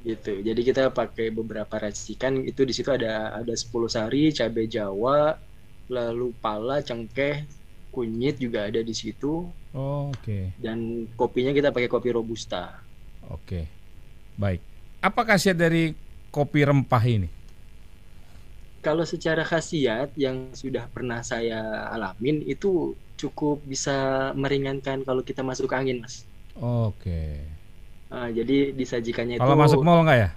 [0.08, 0.40] gitu.
[0.40, 5.36] Jadi kita pakai beberapa racikan itu di situ ada ada 10 sari, cabai Jawa,
[5.92, 7.44] lalu pala, cengkeh,
[7.98, 9.34] kunyit juga ada di situ
[9.74, 10.80] Oh, Oke, dan
[11.20, 12.62] kopinya kita pakai kopi robusta.
[13.30, 13.62] oke,
[14.40, 14.62] baik.
[15.04, 15.94] Apa khasiat dari
[16.34, 17.30] kopi rempah ini?
[18.86, 21.60] Kalau secara khasiat yang sudah pernah saya
[21.96, 22.68] alamin itu
[23.22, 23.92] cukup bisa
[24.42, 26.16] meringankan kalau kita masuk angin, Mas.
[26.56, 27.18] Oke.
[28.16, 30.30] Ah, jadi disajikannya itu Kalau masuk mall nggak ya?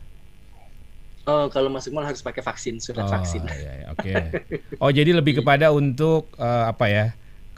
[1.31, 3.44] Oh, kalau masuk mall harus pakai vaksin, surat Oh, vaksin.
[3.55, 4.11] iya, iya, oke.
[4.83, 7.05] Oh, jadi lebih kepada untuk eh, apa ya?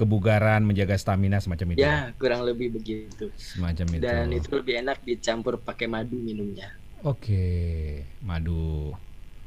[0.02, 1.86] Kebugaran, menjaga stamina semacam itu.
[1.86, 3.30] Ya, kurang lebih begitu.
[3.38, 4.02] Semacam itu.
[4.02, 6.74] Dan itu lebih enak dicampur pakai madu minumnya.
[7.06, 8.90] Oke, madu.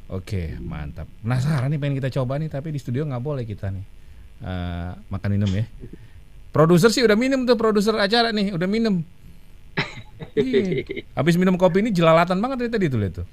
[0.07, 1.11] Oke, mantap.
[1.19, 3.85] Penasaran nih pengen kita coba nih, tapi di studio nggak boleh kita nih
[4.43, 5.65] uh, makan minum ya.
[6.51, 9.03] Produser sih udah minum tuh, produser acara nih udah minum.
[10.35, 11.03] Iya.
[11.11, 13.27] Habis minum kopi ini jelalatan banget dari tadi tuh lihat tuh.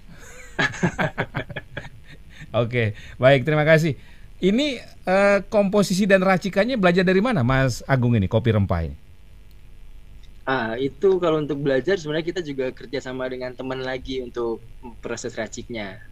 [2.62, 3.94] Oke, baik terima kasih.
[4.42, 8.96] Ini uh, komposisi dan racikannya belajar dari mana, Mas Agung ini kopi rempah ini?
[10.42, 14.58] Ah, itu kalau untuk belajar sebenarnya kita juga kerjasama dengan teman lagi untuk
[14.98, 16.02] proses raciknya.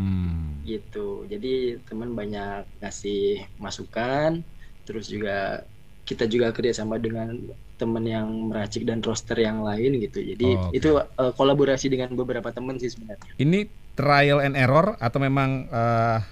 [0.00, 0.64] Hmm.
[0.64, 1.28] Gitu.
[1.28, 4.40] Jadi teman banyak ngasih masukan,
[4.88, 5.68] terus juga
[6.08, 7.36] kita juga kerjasama dengan
[7.76, 10.24] teman yang meracik dan roster yang lain gitu.
[10.24, 10.80] Jadi oh, okay.
[10.80, 13.28] itu uh, kolaborasi dengan beberapa teman sih sebenarnya.
[13.36, 16.24] Ini trial and error atau memang uh,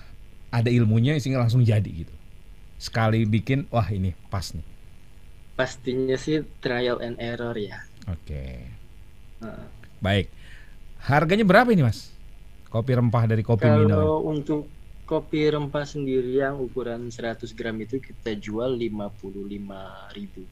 [0.50, 2.14] ada ilmunya sehingga langsung jadi gitu.
[2.76, 4.66] Sekali bikin, wah ini pas nih.
[5.56, 7.80] Pastinya sih trial and error ya.
[8.06, 8.28] Oke.
[8.28, 8.54] Okay.
[9.40, 9.64] Uh.
[10.04, 10.28] Baik.
[11.00, 12.12] Harganya berapa ini mas?
[12.68, 13.96] Kopi rempah dari Kopi Kalau Mino.
[13.96, 14.62] Kalau untuk
[15.06, 20.42] kopi rempah sendiri yang ukuran 100 gram itu kita jual 55 ribu.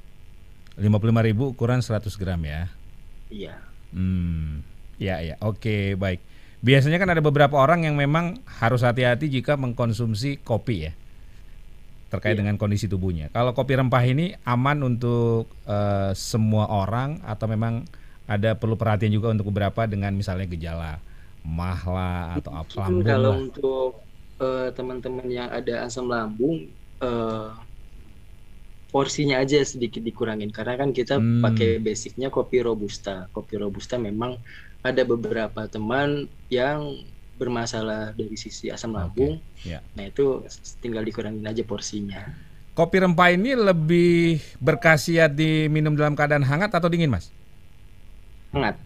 [0.79, 2.71] 55 ribu ukuran 100 gram ya?
[3.29, 3.55] Iya.
[3.91, 4.63] Hmm,
[4.99, 6.23] ya ya, oke baik.
[6.65, 10.93] Biasanya kan ada beberapa orang yang memang harus hati-hati jika mengkonsumsi kopi ya,
[12.09, 12.41] terkait iya.
[12.41, 13.29] dengan kondisi tubuhnya.
[13.37, 17.85] Kalau kopi rempah ini aman untuk uh, semua orang atau memang
[18.25, 21.05] ada perlu perhatian juga untuk beberapa dengan misalnya gejala
[21.45, 23.91] mahla atau apa lambung Kalau untuk
[24.41, 26.73] uh, teman-teman yang ada asam lambung
[27.05, 27.53] uh,
[28.89, 31.45] porsinya aja sedikit dikurangin karena kan kita hmm.
[31.45, 34.41] pakai basicnya kopi robusta kopi robusta memang
[34.85, 37.03] ada beberapa teman yang
[37.35, 39.75] bermasalah dari sisi asam lambung okay.
[39.75, 39.81] Ya.
[39.81, 39.83] yeah.
[39.97, 40.45] nah itu
[40.79, 42.31] tinggal dikurangin aja porsinya
[42.79, 47.35] kopi rempah ini lebih berkhasiat diminum dalam keadaan hangat atau dingin mas
[48.55, 48.79] hangat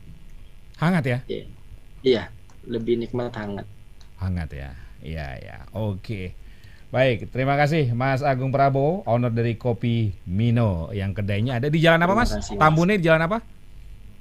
[0.80, 1.44] hangat ya iya,
[2.00, 2.24] iya
[2.64, 3.66] lebih nikmat hangat
[4.16, 4.70] hangat ya
[5.02, 6.34] Iya ya, oke.
[6.88, 12.00] Baik, terima kasih Mas Agung Prabowo, owner dari Kopi Mino yang kedainya ada di jalan
[12.00, 12.32] apa Mas?
[12.56, 13.44] Tambunnya di jalan apa?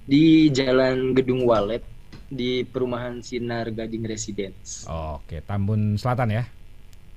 [0.08, 1.84] Di Jalan Gedung Walet
[2.32, 4.88] di Perumahan Sinar Gading Residence.
[4.88, 6.44] Oke, Tambun Selatan ya,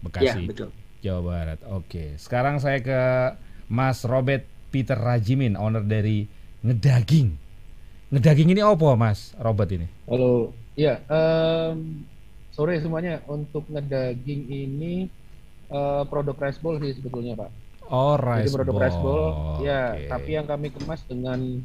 [0.02, 0.26] Bekasi.
[0.26, 0.68] Iya betul.
[1.00, 1.58] Jawa Barat.
[1.70, 3.00] Oke, sekarang saya ke
[3.70, 6.26] Mas Robert Peter Rajimin, owner dari
[6.66, 7.34] Ngedaging.
[8.10, 9.86] Ngedaging ini apa Mas Robert ini?
[10.10, 12.02] Halo, ya um,
[12.50, 15.06] sore semuanya untuk ngedaging ini
[15.70, 17.50] uh, produk rice bowl sih sebetulnya pak.
[17.90, 18.82] Oh rice Jadi produk bowl.
[18.82, 19.26] rice bowl,
[19.62, 19.94] ya.
[20.10, 21.62] Tapi yang kami kemas dengan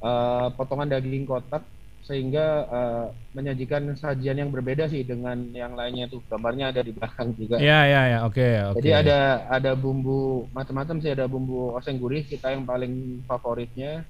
[0.00, 1.64] uh, potongan daging kotak
[2.00, 7.36] sehingga uh, menyajikan sajian yang berbeda sih dengan yang lainnya tuh gambarnya ada di belakang
[7.38, 7.62] juga.
[7.62, 8.76] Iya iya iya oke oke.
[8.82, 14.02] Jadi ada ada bumbu macam-macam sih ada bumbu oseng gurih kita yang paling favoritnya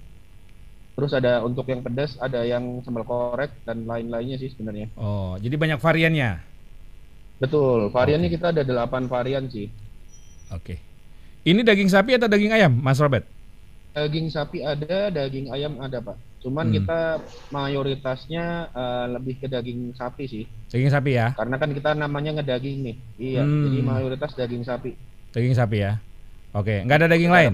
[1.01, 4.93] Terus ada untuk yang pedas, ada yang sambal korek dan lain-lainnya sih sebenarnya.
[5.01, 6.45] Oh, jadi banyak variannya.
[7.41, 8.37] Betul, variannya okay.
[8.37, 9.73] kita ada delapan varian sih.
[10.53, 10.77] Oke.
[10.77, 10.79] Okay.
[11.49, 13.25] Ini daging sapi atau daging ayam, Mas Robert?
[13.91, 16.17] Daging sapi ada, daging ayam ada, Pak.
[16.41, 16.75] Cuman hmm.
[16.81, 17.01] kita
[17.53, 20.45] mayoritasnya uh, lebih ke daging sapi sih.
[20.73, 21.37] Daging sapi ya?
[21.37, 22.97] Karena kan kita namanya ngedaging nih.
[23.21, 23.63] Iya, hmm.
[23.69, 24.97] jadi mayoritas daging sapi.
[25.37, 26.01] Daging sapi ya.
[26.51, 27.51] Oke, nggak ada daging lain?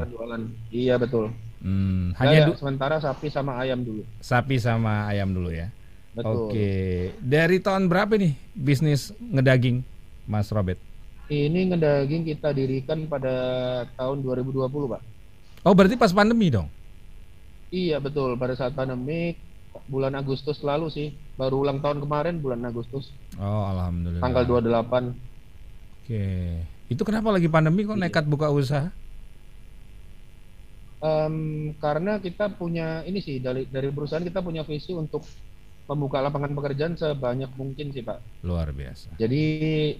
[0.72, 1.34] Iya betul.
[1.60, 4.06] Hmm, hanya ya, sementara sapi sama ayam dulu.
[4.22, 5.68] Sapi sama ayam dulu ya.
[6.16, 6.48] Betul.
[6.48, 6.72] Oke.
[7.20, 9.84] Dari tahun berapa nih bisnis ngedaging,
[10.24, 10.80] Mas Robert?
[11.26, 13.34] Ini ngedaging kita dirikan pada
[13.98, 15.02] tahun 2020, Pak.
[15.66, 16.70] Oh, berarti pas pandemi dong?
[17.74, 18.38] Iya, betul.
[18.38, 19.34] Pada saat pandemi
[19.90, 21.08] bulan Agustus lalu sih.
[21.34, 23.10] Baru ulang tahun kemarin bulan Agustus.
[23.34, 24.22] Oh, alhamdulillah.
[24.22, 25.10] Tanggal 28.
[26.06, 26.26] Oke.
[26.86, 28.94] Itu kenapa lagi pandemi kok nekat buka usaha?
[31.00, 31.36] um,
[31.78, 35.24] karena kita punya ini sih dari dari perusahaan kita punya visi untuk
[35.86, 38.18] membuka lapangan pekerjaan sebanyak mungkin sih pak.
[38.42, 39.14] Luar biasa.
[39.14, 39.44] Jadi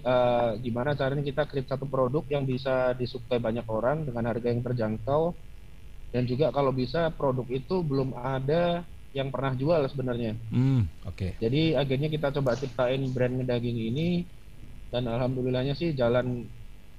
[0.03, 4.59] uh, gimana caranya kita create satu produk yang bisa disukai banyak orang dengan harga yang
[4.59, 5.31] terjangkau
[6.11, 8.83] dan juga kalau bisa produk itu belum ada
[9.15, 10.37] yang pernah jual sebenarnya.
[10.53, 11.33] Hmm, Oke.
[11.35, 11.41] Okay.
[11.41, 14.07] Jadi akhirnya kita coba ciptain brand daging ini
[14.93, 16.45] dan alhamdulillahnya sih jalan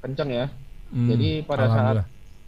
[0.03, 0.47] kencang ya.
[0.89, 1.97] Hmm, Jadi pada saat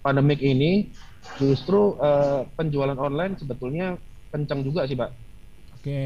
[0.00, 0.88] pandemik ini
[1.36, 4.00] justru uh, penjualan online sebetulnya
[4.32, 5.12] kencang juga sih pak.
[5.80, 6.04] Oke.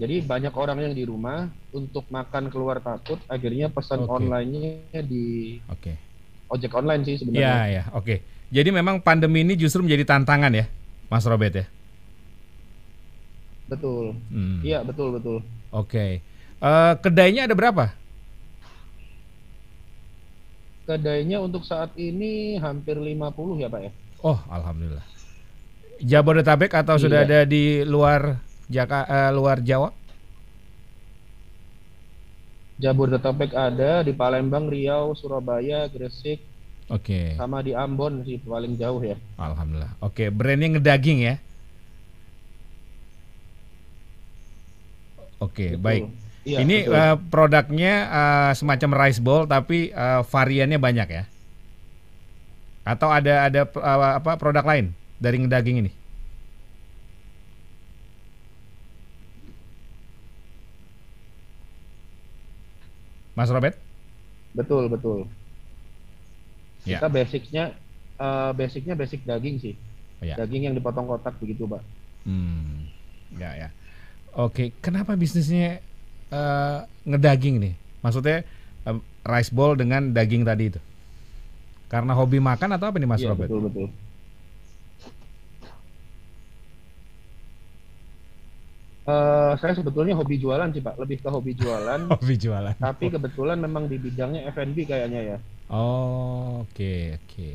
[0.00, 4.12] Jadi banyak orang yang di rumah untuk makan keluar takut, akhirnya pesan okay.
[4.16, 6.00] online-nya di okay.
[6.48, 7.44] ojek online sih sebenarnya.
[7.44, 8.14] Iya ya, oke.
[8.52, 10.68] Jadi memang pandemi ini justru menjadi tantangan ya,
[11.08, 11.66] Mas Robert ya.
[13.64, 14.12] Betul.
[14.28, 14.60] Hmm.
[14.60, 15.40] Iya betul betul.
[15.72, 15.88] Oke.
[15.88, 16.10] Okay.
[16.60, 17.96] Uh, eh, kedainya ada berapa?
[20.84, 23.92] Kedainya untuk saat ini hampir 50 ya Pak ya.
[24.20, 25.06] Oh, alhamdulillah.
[26.04, 27.02] Jabodetabek atau iya.
[27.02, 28.36] sudah ada di luar
[28.68, 29.96] Jaka uh, luar Jawa?
[32.82, 36.42] Jabodetabek ada, di Palembang, Riau, Surabaya, Gresik,
[36.90, 37.34] Oke.
[37.34, 37.38] Okay.
[37.38, 39.14] Sama di Ambon sih paling jauh ya.
[39.38, 39.94] Alhamdulillah.
[40.02, 40.28] Oke, okay.
[40.34, 41.34] brandnya ngedaging ya.
[45.42, 46.02] Oke, okay, baik.
[46.42, 51.24] Ya, Ini uh, produknya uh, semacam rice bowl tapi uh, variannya banyak ya.
[52.82, 54.90] Atau ada ada uh, apa produk lain
[55.22, 55.92] dari ngedaging ini?
[63.32, 63.78] Mas Robert?
[64.52, 65.24] Betul, betul.
[66.82, 66.98] Ya.
[66.98, 67.64] Kita basicnya
[68.18, 69.74] uh, basicnya basic daging sih.
[70.22, 70.38] Ya.
[70.38, 71.82] Daging yang dipotong kotak begitu, Pak.
[72.26, 72.86] Hmm.
[73.38, 73.68] Ya, ya.
[74.32, 75.82] Oke, kenapa bisnisnya
[76.32, 77.74] uh, ngedaging nih?
[78.00, 78.46] Maksudnya
[78.88, 80.80] uh, rice bowl dengan daging tadi itu?
[81.92, 83.50] Karena hobi makan atau apa nih Mas ya, Robert?
[83.52, 83.88] Betul, betul.
[89.02, 92.06] Uh, saya sebetulnya hobi jualan sih Pak, lebih ke hobi jualan.
[92.14, 92.74] hobi jualan.
[92.78, 95.36] Tapi kebetulan memang di bidangnya F&B kayaknya ya.
[95.72, 97.24] Oh, oke okay, oke.
[97.32, 97.52] Okay.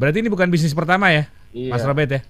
[0.00, 1.76] Berarti ini bukan bisnis pertama ya, iya.
[1.76, 2.24] Mas Robert ya?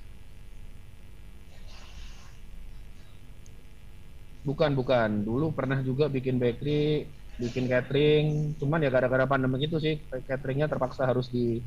[4.42, 5.22] Bukan bukan.
[5.22, 7.06] Dulu pernah juga bikin bakery,
[7.38, 8.58] bikin catering.
[8.58, 11.62] Cuman ya gara-gara pandemi itu sih cateringnya terpaksa harus di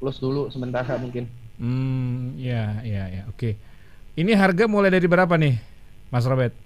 [0.00, 1.28] close dulu sementara mungkin.
[1.60, 3.22] Hmm, ya ya ya.
[3.28, 3.36] Oke.
[3.36, 3.52] Okay.
[4.16, 5.60] Ini harga mulai dari berapa nih?
[6.08, 6.56] Mas Robert?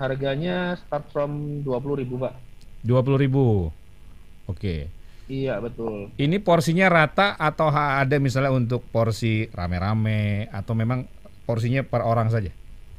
[0.00, 2.34] Harganya start from 20 ribu Pak.
[2.82, 3.70] 20 ribu.
[4.52, 4.92] Oke.
[5.32, 6.12] Iya betul.
[6.20, 11.08] Ini porsinya rata atau ada misalnya untuk porsi rame-rame atau memang
[11.48, 12.52] porsinya per orang saja?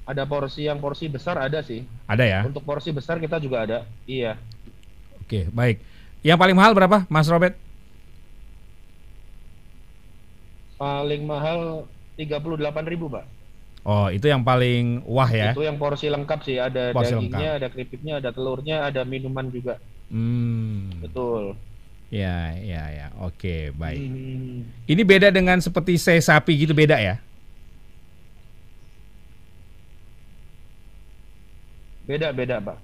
[0.04, 1.86] Ada porsi yang porsi besar ada sih.
[2.10, 2.40] Ada ya?
[2.44, 3.78] Untuk porsi besar kita juga ada.
[4.10, 4.36] Iya.
[5.24, 5.80] Oke, baik.
[6.26, 7.56] Yang paling mahal berapa, Mas Robert?
[10.76, 11.88] Paling mahal
[12.20, 13.24] 38 ribu, Pak.
[13.84, 15.52] Oh, itu yang paling wah ya.
[15.52, 17.60] Itu yang porsi lengkap sih, ada porsi dagingnya, lengkap.
[17.60, 19.80] ada keripiknya, ada telurnya, ada minuman juga.
[20.14, 21.02] Hmm.
[21.02, 21.58] Betul.
[22.14, 23.08] Ya, ya, ya.
[23.26, 23.98] Oke, baik.
[23.98, 24.70] Hmm.
[24.86, 27.18] Ini beda dengan seperti se sapi gitu beda ya?
[32.06, 32.78] Beda, beda, Pak.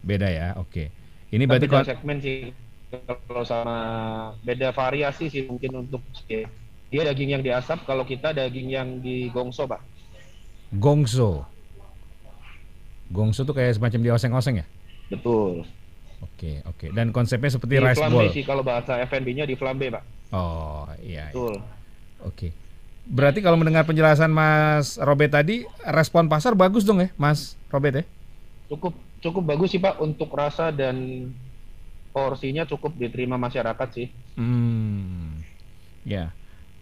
[0.00, 0.56] Beda ya.
[0.56, 0.88] Oke.
[1.28, 2.56] Ini berarti beda segmen sih
[3.06, 3.76] kalau sama
[4.42, 6.02] beda variasi sih mungkin untuk
[6.90, 9.78] dia daging yang diasap, kalau kita daging yang digongso, Pak.
[10.74, 11.46] Gongso.
[13.14, 14.66] Gongso tuh kayak semacam di oseng-oseng ya?
[15.06, 15.66] Betul.
[16.20, 16.86] Oke, oke.
[16.92, 18.28] Dan konsepnya seperti di rice bowl.
[18.32, 20.04] sih kalau bahasa F&B-nya di flambe, Pak.
[20.32, 21.28] Oh, iya.
[21.28, 21.32] iya.
[21.32, 21.54] Betul.
[22.24, 22.48] Oke.
[23.10, 28.04] Berarti kalau mendengar penjelasan Mas Robert tadi, respon pasar bagus dong ya, Mas Robert ya?
[28.70, 31.28] Cukup cukup bagus sih Pak untuk rasa dan
[32.14, 34.08] porsinya cukup diterima masyarakat sih.
[34.38, 35.42] Hmm.
[36.06, 36.30] Ya.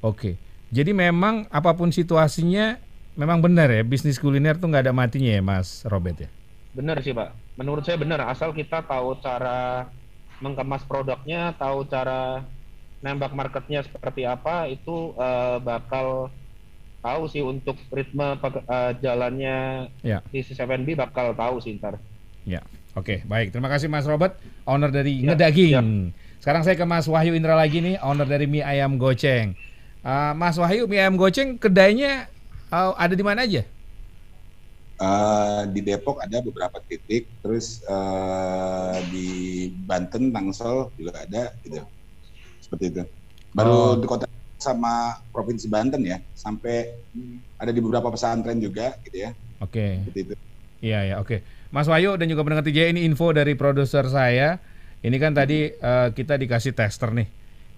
[0.04, 0.36] Oke.
[0.68, 2.76] Jadi memang apa pun situasinya
[3.16, 6.30] memang benar ya bisnis kuliner tuh nggak ada matinya ya Mas Robert ya?
[6.72, 7.56] Benar sih Pak.
[7.56, 9.88] Menurut saya benar asal kita tahu cara
[10.38, 12.46] mengemas produknya, tahu cara
[12.98, 16.30] nembak marketnya seperti apa itu uh, bakal
[16.98, 20.18] tahu sih untuk ritme uh, jalannya ya.
[20.34, 21.98] di C7B bakal tahu sih ntar.
[22.42, 22.64] Ya,
[22.98, 23.54] oke, baik.
[23.54, 24.34] Terima kasih Mas Robert,
[24.66, 25.72] owner dari ya, Ngedaging.
[25.74, 25.82] Ya.
[26.42, 29.54] Sekarang saya ke Mas Wahyu Indra lagi nih, owner dari mie ayam goceng.
[30.02, 32.26] Uh, Mas Wahyu, mie ayam goceng kedainya
[32.70, 33.62] uh, ada di mana aja?
[34.98, 41.78] Uh, di Depok ada beberapa titik, terus uh, di Banten, Tangsel juga ada, gitu.
[42.58, 43.02] Seperti itu.
[43.54, 44.02] Baru oh.
[44.02, 44.26] di kota
[44.58, 46.98] sama provinsi Banten ya, sampai
[47.62, 49.30] ada di beberapa pesantren juga, gitu ya.
[49.62, 49.70] Oke.
[49.70, 49.92] Okay.
[50.02, 50.34] Seperti itu.
[50.82, 51.26] Iya ya, oke.
[51.26, 51.40] Okay.
[51.68, 54.58] Mas Wayu dan juga pendengar TJ ini info dari produser saya.
[54.98, 57.28] Ini kan tadi uh, kita dikasih tester nih.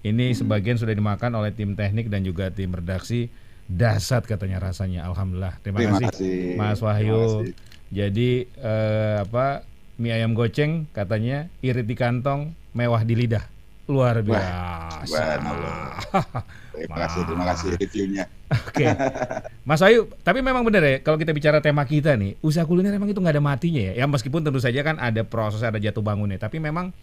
[0.00, 0.36] Ini hmm.
[0.40, 3.28] sebagian sudah dimakan oleh tim teknik dan juga tim redaksi
[3.70, 5.06] dasar katanya rasanya.
[5.06, 5.54] Alhamdulillah.
[5.62, 7.46] Terima, Terima kasih, kasih Mas Wahyu.
[7.90, 9.62] Jadi eh, apa
[10.00, 13.46] mie ayam goceng katanya irit di kantong, mewah di lidah.
[13.90, 15.10] Luar biasa.
[15.10, 15.98] Wah,
[16.78, 18.24] terima kasih, terima kasih reviewnya.
[18.50, 18.90] Oke, okay.
[19.68, 20.06] Mas Wahyu.
[20.22, 23.34] Tapi memang benar ya kalau kita bicara tema kita nih, usaha kuliner memang itu nggak
[23.38, 23.92] ada matinya ya.
[23.98, 26.38] Ya meskipun tentu saja kan ada proses, ada jatuh bangunnya.
[26.38, 26.94] Tapi memang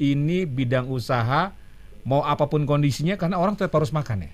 [0.00, 1.52] ini bidang usaha
[2.08, 4.32] mau apa pun kondisinya karena orang tetap harus makan ya.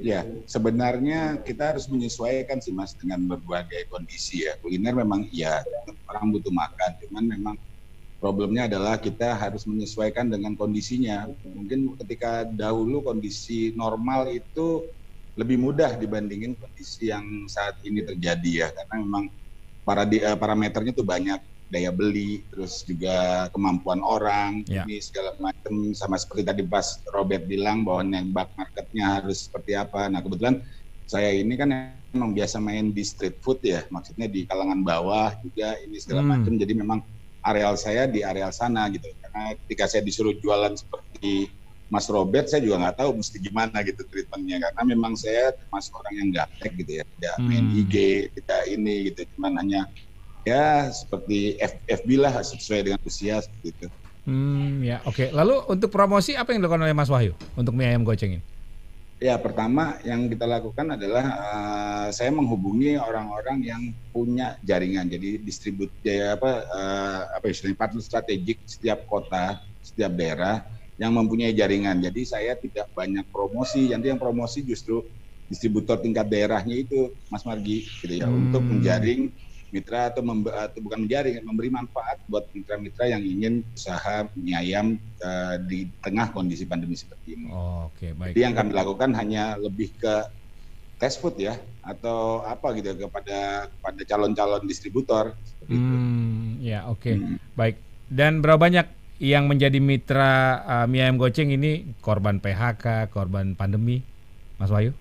[0.00, 4.56] Ya, sebenarnya kita harus menyesuaikan sih Mas dengan berbagai kondisi ya.
[4.64, 5.60] Kuliner memang iya
[6.08, 7.56] orang butuh makan, cuman memang
[8.16, 11.28] problemnya adalah kita harus menyesuaikan dengan kondisinya.
[11.44, 14.88] Mungkin ketika dahulu kondisi normal itu
[15.36, 19.24] lebih mudah dibandingin kondisi yang saat ini terjadi ya, karena memang
[19.84, 24.82] para eh, parameternya tuh banyak daya beli, terus juga kemampuan orang, ya.
[24.84, 30.10] ini segala macam sama seperti tadi pas Robert bilang bahwa nembak marketnya harus seperti apa.
[30.10, 30.60] Nah kebetulan
[31.06, 31.70] saya ini kan
[32.10, 36.30] memang biasa main di street food ya, maksudnya di kalangan bawah juga ini segala hmm.
[36.34, 36.52] macam.
[36.58, 37.00] Jadi memang
[37.46, 41.48] areal saya di areal sana gitu karena ketika saya disuruh jualan seperti
[41.90, 46.14] Mas Robert saya juga nggak tahu mesti gimana gitu treatmentnya karena memang saya termasuk orang
[46.22, 47.46] yang gaptek gitu ya tidak hmm.
[47.50, 47.94] main IG
[48.38, 49.80] tidak ini gitu cuman hanya
[50.50, 53.86] ya seperti FB lah sesuai dengan usia seperti itu.
[54.26, 55.28] Hmm ya oke okay.
[55.30, 58.44] lalu untuk promosi apa yang dilakukan oleh Mas Wahyu untuk mie ayam goceng ini?
[59.20, 63.82] Ya pertama yang kita lakukan adalah uh, saya menghubungi orang-orang yang
[64.16, 70.64] punya jaringan jadi distribut ya apa uh, apa istilahnya partner strategik setiap kota setiap daerah
[71.00, 71.96] yang mempunyai jaringan.
[72.04, 75.00] Jadi saya tidak banyak promosi, nanti yang promosi justru
[75.48, 78.52] distributor tingkat daerahnya itu Mas Margi gitu ya hmm.
[78.52, 79.32] untuk menjaring
[79.70, 84.98] mitra atau, mem, atau bukan menjaring memberi manfaat buat mitra-mitra yang ingin usaha mie ayam
[85.22, 87.46] uh, di tengah kondisi pandemi seperti ini.
[87.50, 88.34] Oh, Oke, okay, baik.
[88.34, 90.14] Jadi yang kami lakukan hanya lebih ke
[91.00, 95.32] test food ya atau apa gitu kepada kepada calon-calon distributor.
[95.64, 97.14] hmm, ya oke, okay.
[97.16, 97.38] hmm.
[97.56, 97.80] baik.
[98.10, 98.86] Dan berapa banyak
[99.20, 104.04] yang menjadi mitra uh, mie ayam goceng ini korban PHK, korban pandemi,
[104.60, 104.92] Mas Wahyu?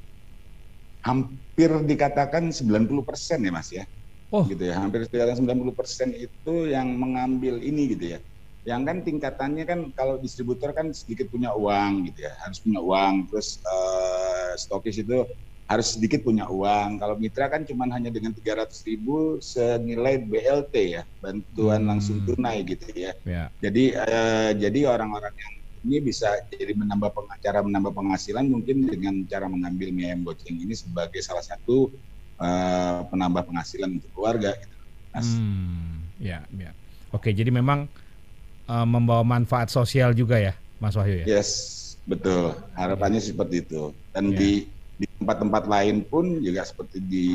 [1.03, 3.88] Hampir dikatakan 90 persen ya Mas ya.
[4.29, 4.45] Oh.
[4.45, 8.19] Gitu ya, hampir dikatakan 90 persen itu yang mengambil ini gitu ya.
[8.67, 13.25] Yang kan tingkatannya kan kalau distributor kan sedikit punya uang gitu ya, harus punya uang.
[13.33, 15.25] Terus uh, stokis itu
[15.65, 17.01] harus sedikit punya uang.
[17.01, 21.89] Kalau mitra kan cuma hanya dengan 300 ribu senilai BLT ya, bantuan hmm.
[21.89, 23.17] langsung tunai gitu ya.
[23.25, 23.49] ya.
[23.61, 25.53] Jadi uh, jadi orang-orang yang
[25.87, 30.75] ini bisa jadi menambah cara menambah penghasilan mungkin dengan cara mengambil mie ayam goceng ini
[30.75, 31.87] sebagai salah satu
[32.39, 34.75] uh, penambah penghasilan untuk keluarga gitu.
[35.13, 35.28] Mas.
[35.36, 36.71] Hmm, ya, ya.
[37.12, 37.89] Oke, jadi memang
[38.69, 41.39] uh, membawa manfaat sosial juga ya, Mas Wahyu ya.
[41.39, 41.49] Yes,
[42.08, 42.56] betul.
[42.73, 43.28] Harapannya ya.
[43.34, 43.91] seperti itu.
[44.15, 44.38] Dan ya.
[44.38, 44.52] di
[44.99, 47.28] di tempat-tempat lain pun juga seperti di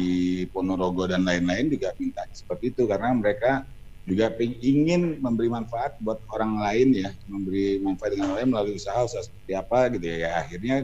[0.53, 3.65] Ponorogo dan lain-lain juga minta seperti itu karena mereka
[4.05, 9.01] juga ingin memberi manfaat buat orang lain ya memberi manfaat dengan orang lain melalui usaha
[9.01, 10.77] usaha seperti apa gitu ya, ya akhirnya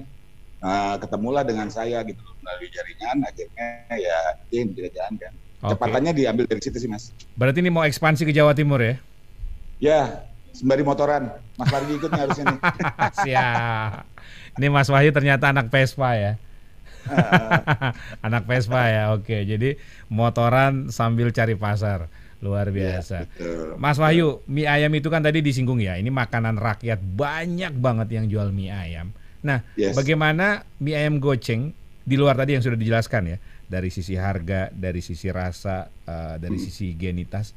[0.64, 4.18] uh, ketemulah dengan saya gitu melalui jaringan akhirnya ya
[4.54, 5.70] ini kita jalankan okay.
[5.74, 8.94] cepatannya diambil dari situ sih mas berarti ini mau ekspansi ke Jawa Timur ya
[9.80, 10.00] ya
[10.50, 12.60] sembari motoran Mas Fargi ikut harusnya nih
[13.24, 14.04] siap
[14.58, 16.32] ini Mas Wahyu ternyata anak Vespa ya
[18.26, 19.44] Anak Vespa ya, oke.
[19.44, 19.76] Jadi
[20.12, 22.10] motoran sambil cari pasar.
[22.40, 23.28] Luar iya, biasa.
[23.36, 26.00] Ya, Mas Wahyu, mie ayam itu kan tadi disinggung ya.
[26.00, 29.12] Ini makanan rakyat banyak banget yang jual mie ayam.
[29.40, 29.96] Nah, yes.
[29.96, 31.72] bagaimana mie ayam goceng
[32.04, 33.38] di luar tadi yang sudah dijelaskan ya,
[33.70, 36.64] dari sisi harga, dari sisi rasa, uh, dari hmm.
[36.66, 37.56] sisi genitas.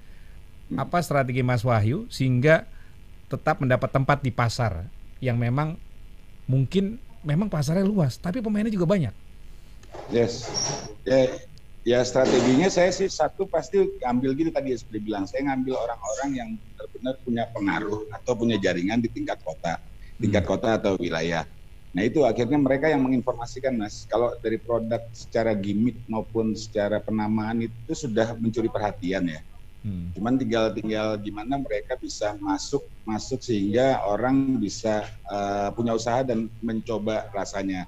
[0.71, 0.83] Hmm.
[0.83, 2.63] Apa strategi Mas Wahyu sehingga
[3.27, 4.85] tetap mendapat tempat di pasar
[5.23, 5.75] yang memang
[6.45, 9.15] mungkin memang pasarnya luas, tapi pemainnya juga banyak.
[10.11, 10.47] Yes.
[11.07, 11.31] Ya,
[11.87, 16.29] ya strateginya saya sih satu pasti ambil gitu tadi ya seperti bilang saya ngambil orang-orang
[16.35, 19.79] yang benar-benar punya pengaruh atau punya jaringan di tingkat kota,
[20.19, 20.51] tingkat hmm.
[20.51, 21.47] kota atau wilayah.
[21.93, 24.09] Nah itu akhirnya mereka yang menginformasikan mas.
[24.09, 29.41] Kalau dari produk secara gimmick maupun secara penamaan itu sudah mencuri perhatian ya.
[29.85, 30.09] Hmm.
[30.17, 36.49] Cuman tinggal tinggal gimana mereka bisa masuk masuk sehingga orang bisa uh, punya usaha dan
[36.65, 37.85] mencoba rasanya.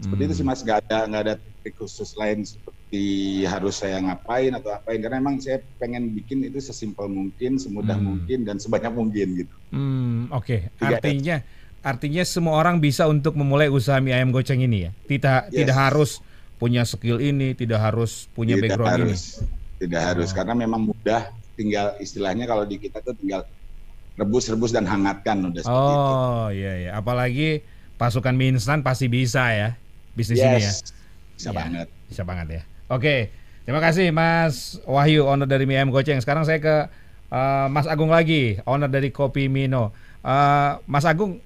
[0.00, 0.28] Seperti hmm.
[0.32, 0.54] itu sih hmm.
[0.56, 3.04] mas, nggak ada nggak ada trik khusus lain seperti
[3.44, 8.06] harus saya ngapain atau apain karena emang saya pengen bikin itu sesimpel mungkin, semudah hmm.
[8.06, 9.54] mungkin dan sebanyak mungkin gitu.
[9.76, 10.88] Hmm, Oke, okay.
[10.88, 11.44] artinya
[11.82, 14.90] artinya semua orang bisa untuk memulai usaha mie ayam goceng ini ya.
[15.06, 15.56] Tidak yes.
[15.58, 16.10] tidak harus
[16.62, 19.82] punya skill ini, tidak harus punya tidak background harus, ini.
[19.82, 20.06] Tidak oh.
[20.06, 21.34] harus karena memang mudah.
[21.52, 23.44] Tinggal istilahnya kalau di kita tuh tinggal
[24.16, 26.14] rebus-rebus dan hangatkan udah seperti oh, itu.
[26.16, 27.60] Oh iya iya, apalagi
[28.00, 29.76] pasukan mie instan pasti bisa ya
[30.16, 30.46] bisnis yes.
[30.48, 30.72] ini ya.
[31.36, 31.86] Bisa ya, banget.
[32.08, 32.62] Bisa banget ya.
[32.92, 33.32] Oke,
[33.64, 36.20] terima kasih Mas Wahyu, owner dari Mie Goceng.
[36.20, 36.76] Sekarang saya ke
[37.32, 39.90] uh, Mas Agung lagi, owner dari Kopi Mino.
[40.22, 41.40] Uh, Mas Agung,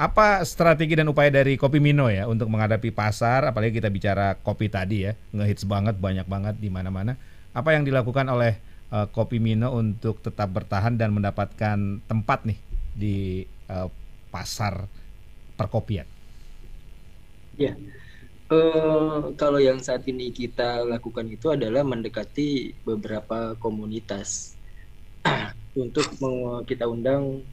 [0.00, 4.72] apa strategi dan upaya dari Kopi Mino ya untuk menghadapi pasar, apalagi kita bicara kopi
[4.72, 7.20] tadi ya, ngehits banget, banyak banget di mana-mana.
[7.52, 8.56] Apa yang dilakukan oleh
[8.88, 12.58] uh, Kopi Mino untuk tetap bertahan dan mendapatkan tempat nih
[12.96, 13.16] di
[13.68, 13.92] uh,
[14.32, 14.88] pasar
[15.60, 16.08] perkopian?
[17.60, 17.76] Ya,
[18.48, 24.56] uh, kalau yang saat ini kita lakukan itu adalah mendekati beberapa komunitas
[25.76, 26.08] untuk
[26.64, 27.44] kita undang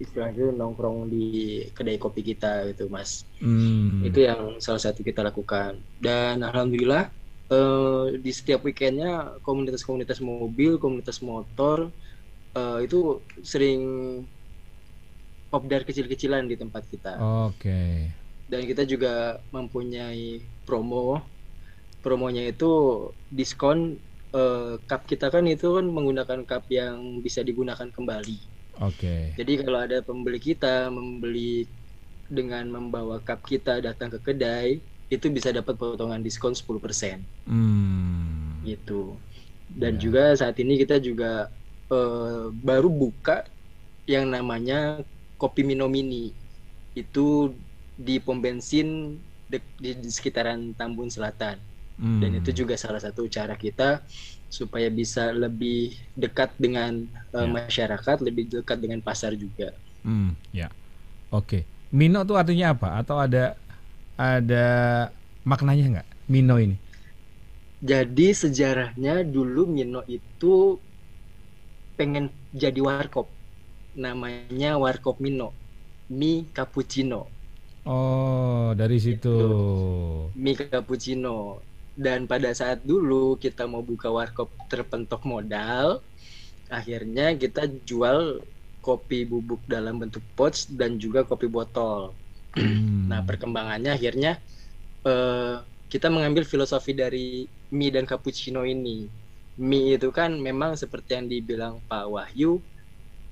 [0.00, 1.26] istilahnya nongkrong di
[1.74, 3.28] kedai kopi kita gitu mas.
[3.42, 4.04] Hmm.
[4.06, 5.80] itu yang salah satu kita lakukan.
[6.00, 7.10] Dan alhamdulillah
[7.52, 11.92] uh, di setiap weekendnya komunitas-komunitas mobil komunitas motor
[12.56, 13.80] uh, itu sering
[15.52, 17.20] obdar kecil-kecilan di tempat kita.
[17.20, 17.60] Oke.
[17.60, 18.22] Okay
[18.52, 21.24] dan kita juga mempunyai promo.
[22.04, 22.68] Promonya itu
[23.32, 23.96] diskon
[24.36, 28.51] uh, cup kita kan itu kan menggunakan cup yang bisa digunakan kembali.
[28.80, 28.96] Oke.
[28.96, 29.22] Okay.
[29.36, 31.68] Jadi kalau ada pembeli kita membeli
[32.32, 34.80] dengan membawa cup kita datang ke kedai,
[35.12, 37.20] itu bisa dapat potongan diskon 10%.
[37.44, 38.64] Hmm.
[38.64, 39.12] Gitu.
[39.68, 40.00] Dan yeah.
[40.00, 41.52] juga saat ini kita juga
[41.92, 43.44] uh, baru buka
[44.08, 45.04] yang namanya
[45.36, 46.32] kopi Mino Mini.
[46.96, 47.52] Itu
[47.92, 49.20] di pom bensin
[49.52, 51.60] di, di sekitaran Tambun Selatan.
[52.00, 52.24] Hmm.
[52.24, 54.00] Dan itu juga salah satu cara kita
[54.52, 59.72] supaya bisa lebih dekat dengan uh, masyarakat, lebih dekat dengan pasar juga.
[60.04, 60.68] Hmm, ya.
[61.32, 61.64] Oke.
[61.88, 63.00] Mino itu artinya apa?
[63.00, 63.56] Atau ada
[64.20, 64.68] ada
[65.48, 66.76] maknanya nggak Mino ini?
[67.80, 70.76] Jadi sejarahnya dulu Mino itu
[71.96, 73.32] pengen jadi warkop.
[73.96, 75.56] Namanya warkop Mino.
[76.12, 77.32] Mi cappuccino.
[77.88, 79.32] Oh, dari situ.
[80.36, 81.64] Mi cappuccino.
[81.92, 86.00] Dan pada saat dulu kita mau buka warkop terpentok modal,
[86.72, 88.40] akhirnya kita jual
[88.82, 92.16] kopi bubuk dalam bentuk pouch dan juga kopi botol.
[92.56, 93.08] Hmm.
[93.08, 94.40] Nah, perkembangannya akhirnya
[95.04, 95.62] uh,
[95.92, 99.06] kita mengambil filosofi dari mie dan cappuccino ini.
[99.60, 102.64] Mie itu kan memang seperti yang dibilang Pak Wahyu,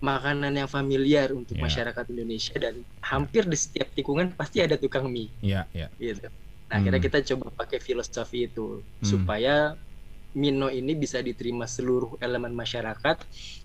[0.05, 1.65] makanan yang familiar untuk yeah.
[1.65, 5.33] masyarakat Indonesia dan hampir di setiap tikungan pasti ada tukang mie.
[5.41, 6.15] Iya, yeah, yeah.
[6.17, 6.29] Gitu.
[6.71, 6.87] Nah, hmm.
[6.87, 9.03] akhirnya kita coba pakai filosofi itu hmm.
[9.03, 9.75] supaya
[10.31, 13.19] Mino ini bisa diterima seluruh elemen masyarakat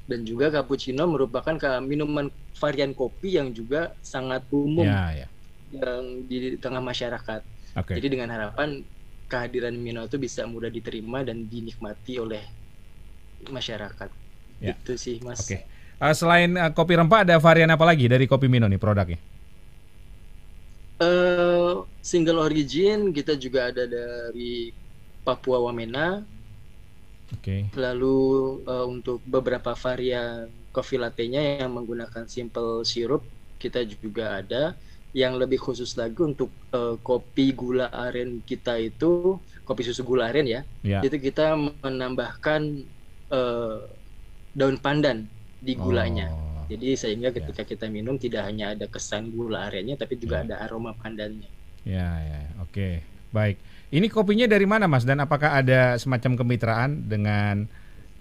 [0.10, 1.54] dan juga cappuccino merupakan
[1.86, 5.30] minuman varian kopi yang juga sangat umum yeah, yeah.
[5.70, 7.46] yang di tengah masyarakat.
[7.78, 8.02] Okay.
[8.02, 8.82] Jadi dengan harapan
[9.30, 12.42] kehadiran Mino itu bisa mudah diterima dan dinikmati oleh
[13.46, 14.10] masyarakat.
[14.58, 14.74] Yeah.
[14.74, 15.46] Itu sih, Mas.
[15.46, 15.70] Okay.
[16.02, 19.22] Uh, selain uh, kopi rempah ada varian apa lagi dari kopi Mino nih produknya?
[20.98, 24.70] Uh, single origin kita juga ada dari
[25.26, 26.22] Papua Wamena.
[27.34, 27.66] Oke.
[27.66, 27.74] Okay.
[27.74, 33.26] Lalu uh, untuk beberapa varian kopi latte-nya yang menggunakan simple sirup
[33.58, 34.78] kita juga ada.
[35.16, 40.46] Yang lebih khusus lagi untuk uh, kopi gula aren kita itu kopi susu gula aren
[40.46, 40.62] ya.
[40.86, 41.02] Yeah.
[41.02, 42.62] Itu kita menambahkan
[43.34, 43.82] uh,
[44.54, 45.26] daun pandan
[45.58, 46.30] di gulanya.
[46.30, 46.70] Oh.
[46.70, 47.42] Jadi sehingga ya.
[47.42, 47.70] ketika ya.
[47.74, 50.52] kita minum tidak hanya ada kesan gula arennya tapi juga ya.
[50.52, 51.65] ada aroma pandannya.
[51.86, 53.06] Ya, ya, oke.
[53.30, 53.62] Baik.
[53.94, 55.06] Ini kopinya dari mana, Mas?
[55.06, 57.70] Dan apakah ada semacam kemitraan dengan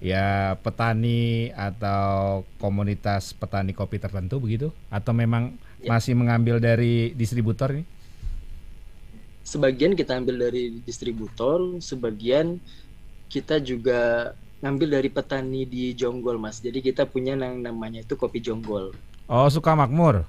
[0.05, 5.97] ya petani atau komunitas petani kopi tertentu begitu atau memang ya.
[5.97, 7.85] masih mengambil dari distributor ini?
[9.45, 12.61] Sebagian kita ambil dari distributor, sebagian
[13.33, 14.33] kita juga
[14.65, 18.97] ngambil dari petani di Jonggol mas jadi kita punya yang namanya itu kopi Jonggol
[19.29, 20.25] oh suka makmur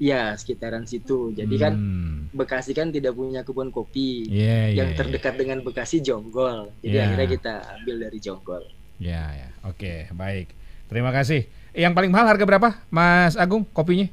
[0.00, 1.36] Ya sekitaran situ.
[1.36, 2.32] Jadi kan hmm.
[2.32, 4.24] kan Bekasi kan tidak punya kebun kopi.
[4.32, 5.40] Yeah, yang yeah, terdekat yeah.
[5.44, 6.72] dengan Bekasi Jonggol.
[6.80, 7.04] Jadi yeah.
[7.04, 8.64] akhirnya kita ambil dari Jonggol.
[8.96, 9.48] Ya ya.
[9.68, 10.56] Oke, baik.
[10.88, 11.44] Terima kasih.
[11.76, 14.08] Yang paling mahal harga berapa, Mas Agung, kopinya?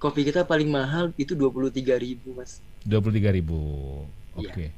[0.00, 2.64] Kopi kita paling mahal itu dua puluh tiga ribu, Mas.
[2.80, 3.60] Dua puluh tiga ribu.
[4.32, 4.48] Oke.
[4.48, 4.68] Okay.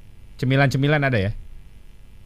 [0.42, 1.30] Cemilan-cemilan ada ya?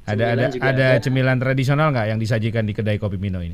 [0.09, 3.53] Ada ada ada cemilan tradisional nggak yang disajikan di kedai kopi Mino ini?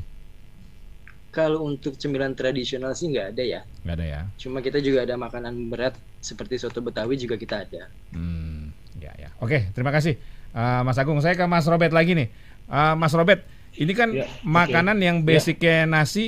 [1.33, 3.61] Kalau untuk cemilan tradisional sih nggak ada ya.
[3.81, 4.21] Nggak ada ya.
[4.37, 7.89] Cuma kita juga ada makanan berat seperti soto Betawi juga kita ada.
[8.13, 8.69] Hmm,
[9.01, 9.33] ya ya.
[9.41, 10.21] Oke, terima kasih
[10.53, 11.19] uh, Mas Agung.
[11.19, 12.29] Saya ke Mas Robert lagi nih.
[12.69, 13.43] Uh, Mas Robert,
[13.75, 15.05] ini kan ya, makanan okay.
[15.09, 15.25] yang ya.
[15.25, 15.89] basicnya ya.
[15.89, 16.23] nasi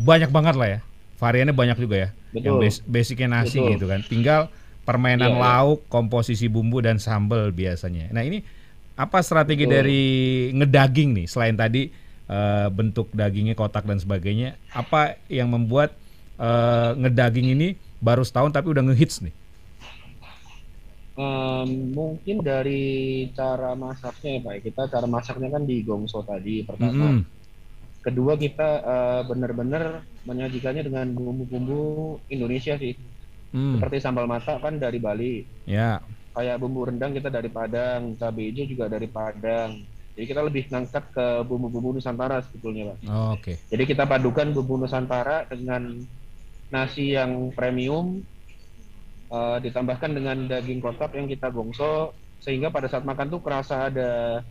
[0.00, 0.80] banyak banget lah ya.
[1.18, 2.08] Variannya banyak juga ya.
[2.30, 2.46] Betul.
[2.46, 3.70] Yang bas basicnya nasi Betul.
[3.76, 4.00] gitu kan.
[4.06, 4.40] Tinggal
[4.86, 8.10] permainan ya, lauk, komposisi bumbu dan sambal biasanya.
[8.14, 8.42] Nah ini
[8.94, 9.74] apa strategi Betul.
[9.74, 10.04] dari
[10.54, 11.90] ngedaging nih selain tadi
[12.28, 14.56] uh, bentuk dagingnya kotak dan sebagainya?
[14.70, 15.96] Apa yang membuat
[16.36, 19.34] uh, ngedaging ini baru setahun tapi udah ngehits nih?
[21.14, 24.54] Um, mungkin dari cara masaknya ya Pak.
[24.66, 26.90] Kita cara masaknya kan di gongso tadi pertama.
[26.90, 27.22] Mm -hmm.
[28.04, 32.98] Kedua kita uh, benar-benar menyajikannya dengan bumbu-bumbu Indonesia sih.
[33.54, 33.78] Mm.
[33.78, 35.46] Seperti sambal mata kan dari Bali.
[35.64, 36.02] Ya.
[36.02, 39.86] Yeah kayak bumbu rendang kita dari Padang, cabai hijau juga dari Padang.
[40.14, 42.98] Jadi kita lebih ngangkat ke bumbu-bumbu Nusantara sebetulnya, Pak.
[43.10, 43.42] Oh, Oke.
[43.42, 43.56] Okay.
[43.74, 46.06] Jadi kita padukan bumbu Nusantara dengan
[46.70, 48.22] nasi yang premium,
[49.34, 54.42] uh, ditambahkan dengan daging kotak yang kita gongso, sehingga pada saat makan tuh kerasa ada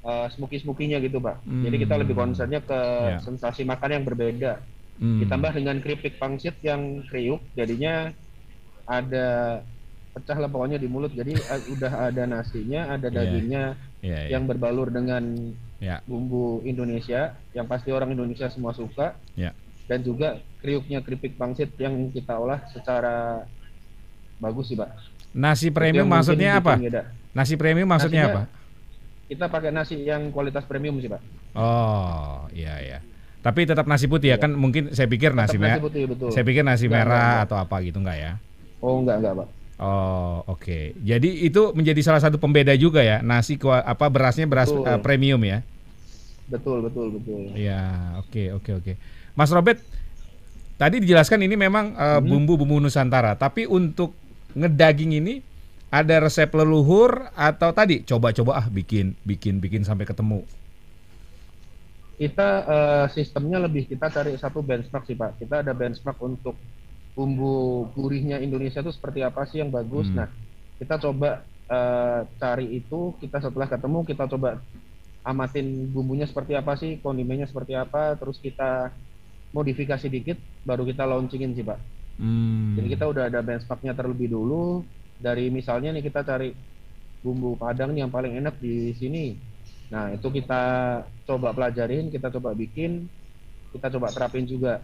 [0.00, 1.44] uh, smoky-smokinya gitu, Pak.
[1.44, 1.64] Hmm.
[1.68, 3.20] Jadi kita lebih concernnya ke yeah.
[3.20, 4.64] sensasi makan yang berbeda.
[4.96, 5.20] Hmm.
[5.20, 8.16] Ditambah dengan keripik pangsit yang kriuk, jadinya
[8.88, 9.60] ada
[10.16, 13.16] pecah lah pokoknya di mulut jadi uh, udah ada nasinya ada iya.
[13.20, 13.64] dagingnya
[14.00, 14.24] yeah.
[14.24, 16.00] Yeah, yang berbalur dengan yeah.
[16.08, 19.52] bumbu Indonesia yang pasti orang Indonesia semua suka yeah.
[19.84, 23.44] dan juga kriuknya keripik pangsit yang kita olah secara
[24.40, 24.88] bagus sih pak
[25.36, 26.80] nasi premium maksudnya apa
[27.36, 28.56] nasi premium maksudnya Nasinya, apa
[29.26, 31.22] kita pakai nasi yang kualitas premium sih pak.
[31.58, 32.98] Oh iya iya.
[33.42, 34.42] Tapi tetap nasi putih ya, ya.
[34.42, 35.78] kan mungkin saya pikir nasi merah.
[36.34, 38.32] Saya pikir nasi enggak, merah enggak, atau apa gitu enggak ya?
[38.82, 39.48] Oh enggak enggak pak.
[39.76, 40.64] Oh oke.
[40.64, 40.84] Okay.
[41.04, 45.60] Jadi itu menjadi salah satu pembeda juga ya nasi apa berasnya beras uh, premium ya?
[46.48, 47.52] Betul betul betul.
[47.52, 48.84] Iya oke okay, oke okay, oke.
[48.92, 48.94] Okay.
[49.36, 49.78] Mas Robert
[50.80, 52.24] tadi dijelaskan ini memang uh, hmm.
[52.24, 53.36] bumbu-bumbu Nusantara.
[53.36, 54.16] Tapi untuk
[54.56, 55.44] ngedaging ini
[55.92, 60.42] ada resep leluhur atau tadi coba-coba ah bikin bikin bikin sampai ketemu
[62.16, 66.56] kita uh, sistemnya lebih kita cari satu benchmark sih pak kita ada benchmark untuk
[67.16, 70.16] bumbu gurihnya Indonesia itu seperti apa sih yang bagus hmm.
[70.20, 70.28] nah
[70.76, 71.42] kita coba
[71.72, 74.60] uh, cari itu kita setelah ketemu kita coba
[75.24, 78.92] amatin bumbunya seperti apa sih kondimennya seperti apa terus kita
[79.50, 81.80] modifikasi dikit baru kita launchingin sih pak
[82.20, 82.76] hmm.
[82.76, 84.84] jadi kita udah ada benchmarknya terlebih dulu
[85.16, 86.52] dari misalnya nih kita cari
[87.24, 89.56] bumbu padang yang paling enak di sini
[89.86, 90.62] Nah, itu kita
[91.26, 93.06] coba pelajarin, kita coba bikin,
[93.70, 94.82] kita coba terapin juga.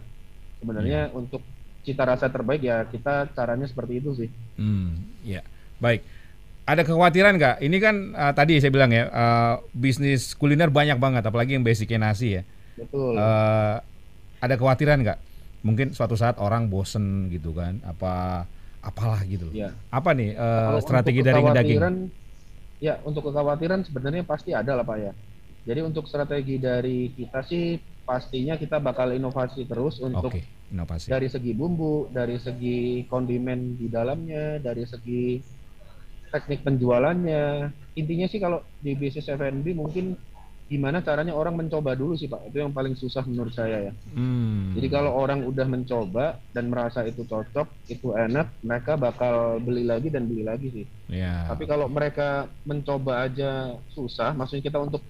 [0.63, 1.19] Sebenarnya hmm.
[1.19, 1.43] untuk
[1.83, 4.29] cita rasa terbaik ya kita caranya seperti itu sih.
[4.55, 5.43] Hmm, ya.
[5.83, 6.01] Baik.
[6.63, 7.55] Ada kekhawatiran nggak?
[7.59, 11.99] Ini kan uh, tadi saya bilang ya, uh, bisnis kuliner banyak banget, apalagi yang basicnya
[11.99, 12.43] nasi ya.
[12.79, 13.19] Betul.
[13.19, 13.83] Uh,
[14.39, 15.19] ada kekhawatiran nggak?
[15.63, 17.83] Mungkin suatu saat orang bosen gitu kan?
[17.83, 18.47] Apa
[18.79, 19.51] apalah gitu?
[19.51, 19.75] Ya.
[19.91, 21.79] Apa nih uh, strategi dari daging?
[22.79, 25.11] Ya, untuk kekhawatiran sebenarnya pasti ada lah Pak ya.
[25.63, 31.13] Jadi untuk strategi dari kita sih pastinya kita bakal inovasi terus untuk okay, inovasi.
[31.13, 35.37] dari segi bumbu, dari segi kondimen di dalamnya, dari segi
[36.33, 37.69] teknik penjualannya.
[37.93, 40.17] Intinya sih kalau di bisnis F&B mungkin
[40.73, 42.49] gimana caranya orang mencoba dulu sih Pak.
[42.49, 43.93] Itu yang paling susah menurut saya ya.
[44.17, 44.73] Hmm.
[44.73, 50.09] Jadi kalau orang udah mencoba dan merasa itu cocok, itu enak, mereka bakal beli lagi
[50.09, 50.85] dan beli lagi sih.
[51.13, 51.45] Yeah.
[51.53, 55.05] Tapi kalau mereka mencoba aja susah, maksudnya kita untuk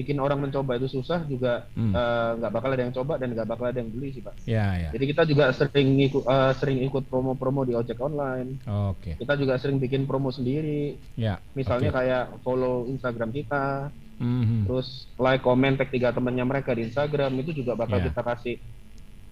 [0.00, 1.92] bikin orang mencoba itu susah juga hmm.
[1.92, 2.56] Eh, nggak hmm.
[2.56, 4.34] uh, bakal ada yang coba dan nggak bakal ada yang beli sih pak.
[4.48, 4.90] Ya, ya.
[4.96, 8.56] Jadi kita juga sering ikut uh, sering ikut promo-promo di ojek online.
[8.64, 9.12] Oh, Oke.
[9.12, 9.14] Okay.
[9.20, 10.96] Kita juga sering bikin promo sendiri.
[11.20, 11.36] Ya.
[11.52, 11.98] Misalnya okay.
[12.00, 17.56] kayak follow Instagram kita, hmm Terus like, komen, tag tiga temannya mereka di Instagram itu
[17.56, 18.06] juga bakal yeah.
[18.12, 18.56] kita kasih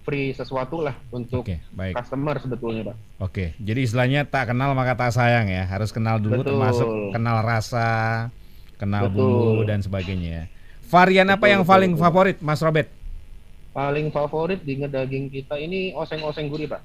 [0.03, 1.93] free sesuatu lah untuk okay, baik.
[1.93, 2.97] customer sebetulnya pak.
[2.97, 3.47] Oke, okay.
[3.61, 6.57] jadi istilahnya tak kenal maka tak sayang ya, harus kenal dulu betul.
[6.57, 7.89] termasuk kenal rasa,
[8.81, 9.21] kenal betul.
[9.21, 10.49] bumbu dan sebagainya.
[10.89, 12.03] Varian betul, apa yang betul, paling betul.
[12.03, 12.89] favorit, Mas Robert?
[13.69, 16.81] Paling favorit di ngedaging kita ini oseng-oseng gurih pak.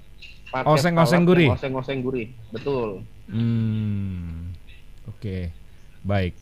[0.68, 1.50] Oseng-oseng gurih.
[1.56, 3.00] Oseng-oseng gurih, betul.
[3.26, 4.52] Hmm,
[5.08, 5.42] oke, okay.
[6.04, 6.36] baik.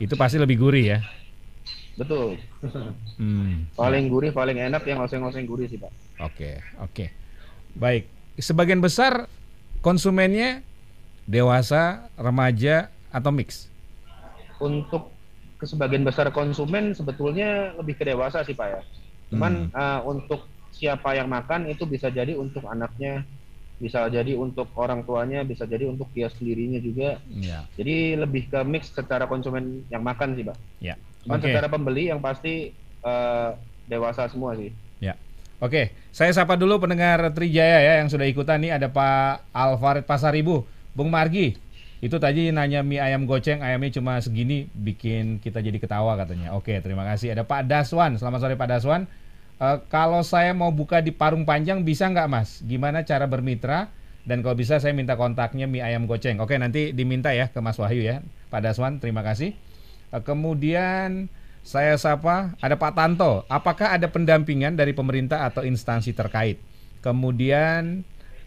[0.00, 0.98] Itu pasti lebih gurih ya.
[1.94, 2.40] Betul.
[3.14, 3.70] Hmm.
[3.78, 5.94] Paling gurih, paling enak yang oseng-oseng gurih sih, Pak.
[6.18, 7.14] Oke, oke.
[7.78, 8.10] Baik.
[8.34, 9.30] Sebagian besar
[9.86, 10.66] konsumennya
[11.22, 13.70] dewasa, remaja atau mix?
[14.58, 15.13] Untuk
[15.64, 18.80] sebagian besar konsumen sebetulnya lebih ke dewasa sih, Pak ya.
[19.32, 19.76] Cuman hmm.
[19.76, 23.22] uh, untuk siapa yang makan itu bisa jadi untuk anaknya,
[23.78, 27.18] bisa jadi untuk orang tuanya, bisa jadi untuk dia sendirinya juga.
[27.30, 27.66] Ya.
[27.74, 30.56] Jadi lebih ke mix secara konsumen yang makan sih, Pak.
[30.78, 30.94] Ya.
[31.26, 31.50] Cuman okay.
[31.50, 32.70] secara pembeli yang pasti
[33.02, 33.56] uh,
[33.88, 34.70] dewasa semua sih.
[35.02, 35.18] Ya.
[35.62, 40.66] Oke, saya sapa dulu pendengar Trijaya ya yang sudah ikutan nih ada Pak Alvaret Pasaribu,
[40.92, 41.56] Bung Margi.
[42.04, 46.52] Itu tadi nanya mie ayam goceng, ayamnya cuma segini bikin kita jadi ketawa katanya.
[46.52, 47.32] Oke, terima kasih.
[47.32, 49.08] Ada Pak Daswan, selamat sore Pak Daswan.
[49.56, 52.60] Uh, kalau saya mau buka di Parung Panjang bisa nggak Mas?
[52.60, 53.88] Gimana cara bermitra?
[54.28, 56.44] Dan kalau bisa saya minta kontaknya mie ayam goceng.
[56.44, 58.20] Oke nanti diminta ya ke Mas Wahyu ya.
[58.52, 59.56] Pak Daswan terima kasih.
[60.12, 61.32] Uh, kemudian
[61.64, 63.48] saya sapa ada Pak Tanto.
[63.48, 66.60] Apakah ada pendampingan dari pemerintah atau instansi terkait?
[67.00, 68.04] Kemudian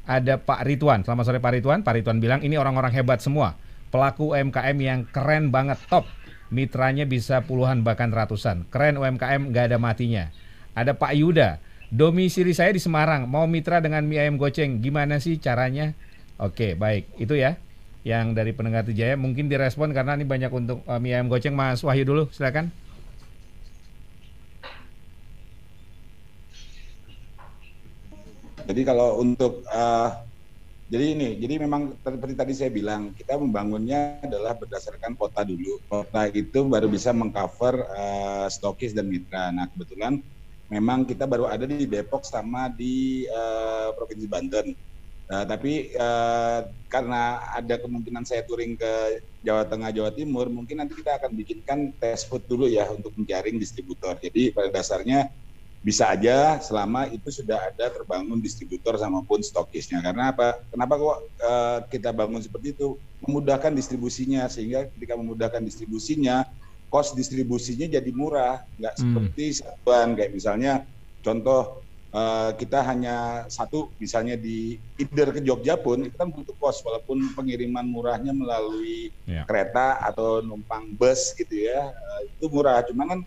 [0.08, 1.04] ada Pak Ridwan.
[1.04, 1.84] Selamat sore Pak Ridwan.
[1.84, 3.60] Pak Ridwan bilang ini orang-orang hebat semua.
[3.92, 6.08] Pelaku UMKM yang keren banget top.
[6.48, 8.64] Mitranya bisa puluhan bahkan ratusan.
[8.72, 10.32] Keren UMKM nggak ada matinya.
[10.74, 11.60] Ada Pak Yuda.
[11.92, 13.28] Domisili saya di Semarang.
[13.28, 14.80] Mau mitra dengan mie ayam goceng.
[14.80, 15.92] Gimana sih caranya?
[16.40, 17.12] Oke, baik.
[17.20, 17.60] Itu ya.
[18.08, 21.52] Yang dari pendengar Tijaya mungkin direspon karena ini banyak untuk uh, mie ayam goceng.
[21.52, 22.72] Mas Wahyu dulu, silakan.
[28.68, 30.12] Jadi kalau untuk uh,
[30.88, 35.84] jadi ini, jadi memang seperti tadi saya bilang, kita membangunnya adalah berdasarkan kota dulu.
[35.88, 39.52] Kota itu baru bisa mengcover uh, stokis dan mitra.
[39.56, 40.20] Nah kebetulan
[40.68, 44.76] memang kita baru ada di Depok sama di uh, Provinsi Banten.
[45.28, 50.96] Uh, tapi uh, karena ada kemungkinan saya touring ke Jawa Tengah, Jawa Timur, mungkin nanti
[50.96, 54.16] kita akan bikinkan test food dulu ya untuk menjaring distributor.
[54.24, 55.28] Jadi pada dasarnya
[55.86, 60.04] bisa aja selama itu sudah ada terbangun distributor sama pun stokisnya.
[60.04, 60.60] Karena apa?
[60.74, 62.98] Kenapa kok uh, kita bangun seperti itu?
[63.24, 66.46] Memudahkan distribusinya sehingga ketika memudahkan distribusinya
[66.88, 69.02] cost distribusinya jadi murah, nggak hmm.
[69.02, 70.74] seperti satuan kayak misalnya
[71.20, 71.84] contoh
[72.16, 77.36] uh, kita hanya satu misalnya di either ke Jogja pun itu kan butuh kos walaupun
[77.36, 79.44] pengiriman murahnya melalui yeah.
[79.44, 83.20] kereta atau numpang bus gitu ya uh, itu murah cuman kan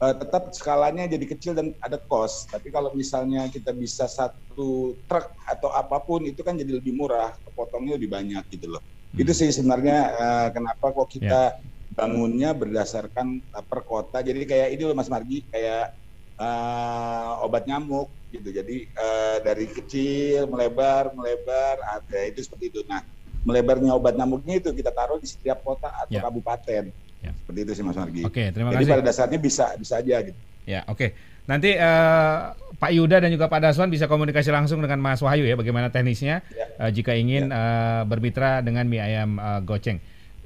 [0.00, 5.26] uh, tetap skalanya jadi kecil dan ada kos tapi kalau misalnya kita bisa satu truk
[5.46, 9.22] atau apa pun itu kan jadi lebih murah kepotongnya lebih banyak gitu loh hmm.
[9.22, 14.20] itu sih sebenarnya uh, kenapa kok kita yeah bangunnya berdasarkan uh, per kota.
[14.20, 15.96] Jadi kayak ini loh Mas Margi, kayak
[16.36, 18.52] uh, obat nyamuk gitu.
[18.52, 22.80] Jadi uh, dari kecil melebar, melebar, ada itu seperti itu.
[22.84, 23.00] Nah,
[23.48, 26.22] melebarnya obat nyamuknya itu kita taruh di setiap kota atau ya.
[26.28, 26.92] kabupaten.
[27.24, 27.32] Ya.
[27.32, 28.22] Seperti itu sih Mas Margi.
[28.24, 28.92] Oke, terima Jadi kasih.
[28.96, 30.38] pada dasarnya bisa bisa aja gitu.
[30.66, 31.14] Ya, oke.
[31.46, 35.54] Nanti uh, Pak Yuda dan juga Pak Daswan bisa komunikasi langsung dengan Mas Wahyu ya
[35.54, 36.66] bagaimana teknisnya ya.
[36.82, 37.54] uh, jika ingin ya.
[37.54, 40.02] uh, bermitra dengan mie ayam uh, goceng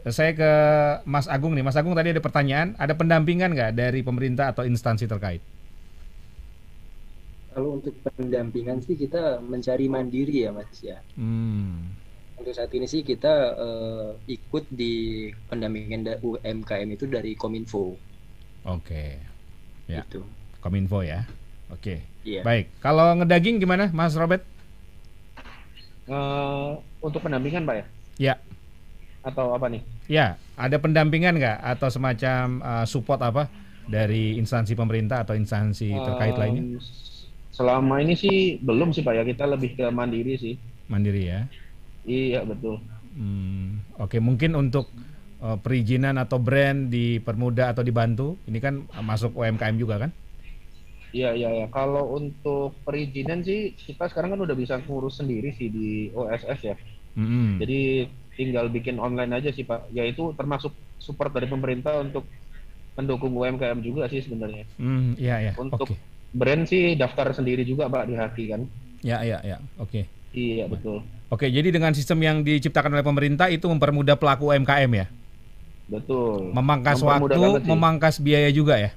[0.08, 0.52] saya ke
[1.04, 1.60] Mas Agung nih.
[1.60, 5.44] Mas Agung tadi ada pertanyaan, ada pendampingan nggak dari pemerintah atau instansi terkait?
[7.52, 11.04] Kalau untuk pendampingan sih kita mencari mandiri ya Mas ya.
[11.20, 11.92] Hmm.
[12.40, 18.00] Untuk saat ini sih kita uh, ikut di pendampingan UMKM itu dari Kominfo.
[18.64, 19.20] Oke.
[19.84, 20.00] Ya.
[20.08, 20.24] Itu.
[20.64, 21.28] Kominfo ya.
[21.68, 22.00] Oke.
[22.24, 22.40] Iya.
[22.40, 22.72] Baik.
[22.80, 24.40] Kalau ngedaging gimana Mas Robert?
[26.08, 27.84] Uh, untuk pendampingan Pak ya?
[28.16, 28.34] Ya
[29.20, 29.82] atau apa nih?
[30.08, 33.46] Ya, ada pendampingan nggak atau semacam uh, support apa
[33.86, 36.62] dari instansi pemerintah atau instansi terkait um, lainnya?
[37.52, 40.54] Selama ini sih belum sih Pak ya, kita lebih ke mandiri sih.
[40.88, 41.40] Mandiri ya?
[42.04, 42.80] Iya betul.
[43.10, 44.20] Hmm, Oke, okay.
[44.22, 44.88] mungkin untuk
[45.42, 50.10] uh, perizinan atau brand dipermudah atau dibantu, ini kan masuk UMKM juga kan?
[51.10, 51.66] Iya iya ya.
[51.74, 56.76] Kalau untuk perizinan sih kita sekarang kan udah bisa ngurus sendiri sih di OSS ya.
[57.18, 57.48] Mm -hmm.
[57.58, 57.80] Jadi
[58.38, 59.90] tinggal bikin online aja sih Pak.
[59.90, 60.70] Ya itu termasuk
[61.02, 62.24] support dari pemerintah untuk
[62.94, 64.64] mendukung UMKM juga sih sebenarnya.
[64.78, 65.52] Hmm, iya ya.
[65.58, 65.98] Untuk okay.
[66.30, 68.62] brand sih daftar sendiri juga Pak di Haki kan.
[69.02, 69.58] Ya ya ya.
[69.82, 70.04] Oke.
[70.04, 70.04] Okay.
[70.30, 71.02] Iya betul.
[71.30, 75.06] Oke, jadi dengan sistem yang diciptakan oleh pemerintah itu mempermudah pelaku UMKM ya?
[75.86, 76.50] Betul.
[76.50, 78.90] Memangkas waktu, memangkas biaya juga ya?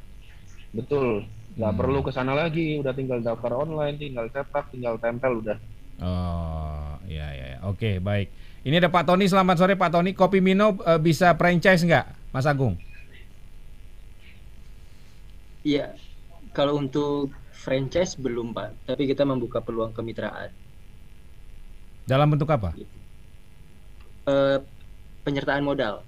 [0.73, 1.29] Betul.
[1.53, 1.79] Nggak hmm.
[1.85, 5.57] perlu ke sana lagi, udah tinggal daftar online, tinggal cetak, tinggal tempel udah.
[6.01, 7.45] Oh, iya iya.
[7.53, 7.59] iya.
[7.69, 8.33] Oke, baik.
[8.65, 10.17] Ini ada Pak Tony, selamat sore Pak Tony.
[10.17, 12.73] Kopi Mino uh, bisa franchise nggak, Mas Agung?
[15.61, 15.93] Iya,
[16.49, 20.62] kalau untuk franchise belum Pak, tapi kita membuka peluang kemitraan.
[22.03, 22.75] Dalam bentuk apa?
[24.27, 24.59] Uh,
[25.23, 26.03] penyertaan modal.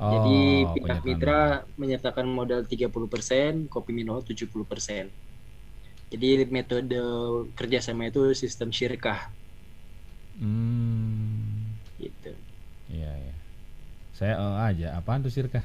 [0.00, 0.38] Oh, Jadi
[0.80, 1.40] pihak mitra
[1.76, 4.48] menyertakan modal 30%, Kopi Mino 70%.
[6.10, 6.98] Jadi metode
[7.54, 9.30] kerjasama itu sistem syirkah.
[10.40, 11.76] Hmm.
[12.00, 12.32] Gitu.
[12.90, 13.34] Iya ya
[14.20, 15.64] saya oh, aja apaan tuh sirka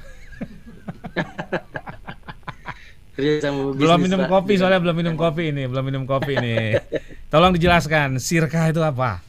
[3.76, 6.76] belum minum kopi soalnya belum minum kopi ini belum minum kopi ini.
[7.32, 9.24] Tolong dijelaskan sirka itu apa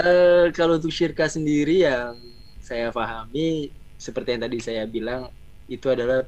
[0.00, 2.16] uh, kalau untuk sirka sendiri yang
[2.60, 5.30] saya pahami seperti yang tadi saya bilang
[5.66, 6.24] itu adalah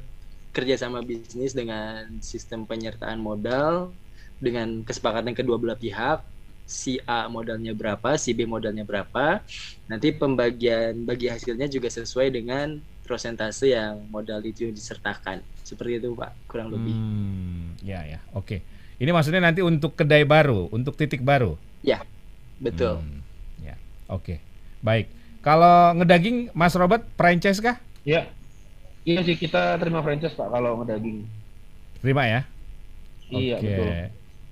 [0.54, 3.92] kerjasama bisnis dengan sistem penyertaan modal
[4.38, 6.24] dengan kesepakatan kedua belah pihak
[6.68, 9.40] si A modalnya berapa, si B modalnya berapa.
[9.88, 12.76] Nanti pembagian bagi hasilnya juga sesuai dengan
[13.08, 15.40] prosentase yang modal itu disertakan.
[15.64, 16.92] Seperti itu, Pak, kurang lebih.
[16.92, 18.60] Hmm, ya ya, oke.
[19.00, 21.56] Ini maksudnya nanti untuk kedai baru, untuk titik baru.
[21.80, 22.04] Ya,
[22.60, 23.00] betul.
[23.00, 23.24] Hmm,
[24.08, 24.34] oke.
[24.82, 25.06] Baik.
[25.44, 27.78] Kalau ngedaging, Mas Robert, franchise kah?
[28.02, 28.26] Iya.
[29.08, 31.24] Iya sih kita terima franchise Pak kalau ngedaging.
[32.04, 32.40] Terima ya?
[33.32, 33.64] Iya, okay.
[33.64, 33.88] betul.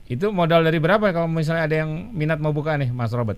[0.07, 3.37] Itu modal dari berapa kalau misalnya ada yang minat mau buka nih, Mas Robert?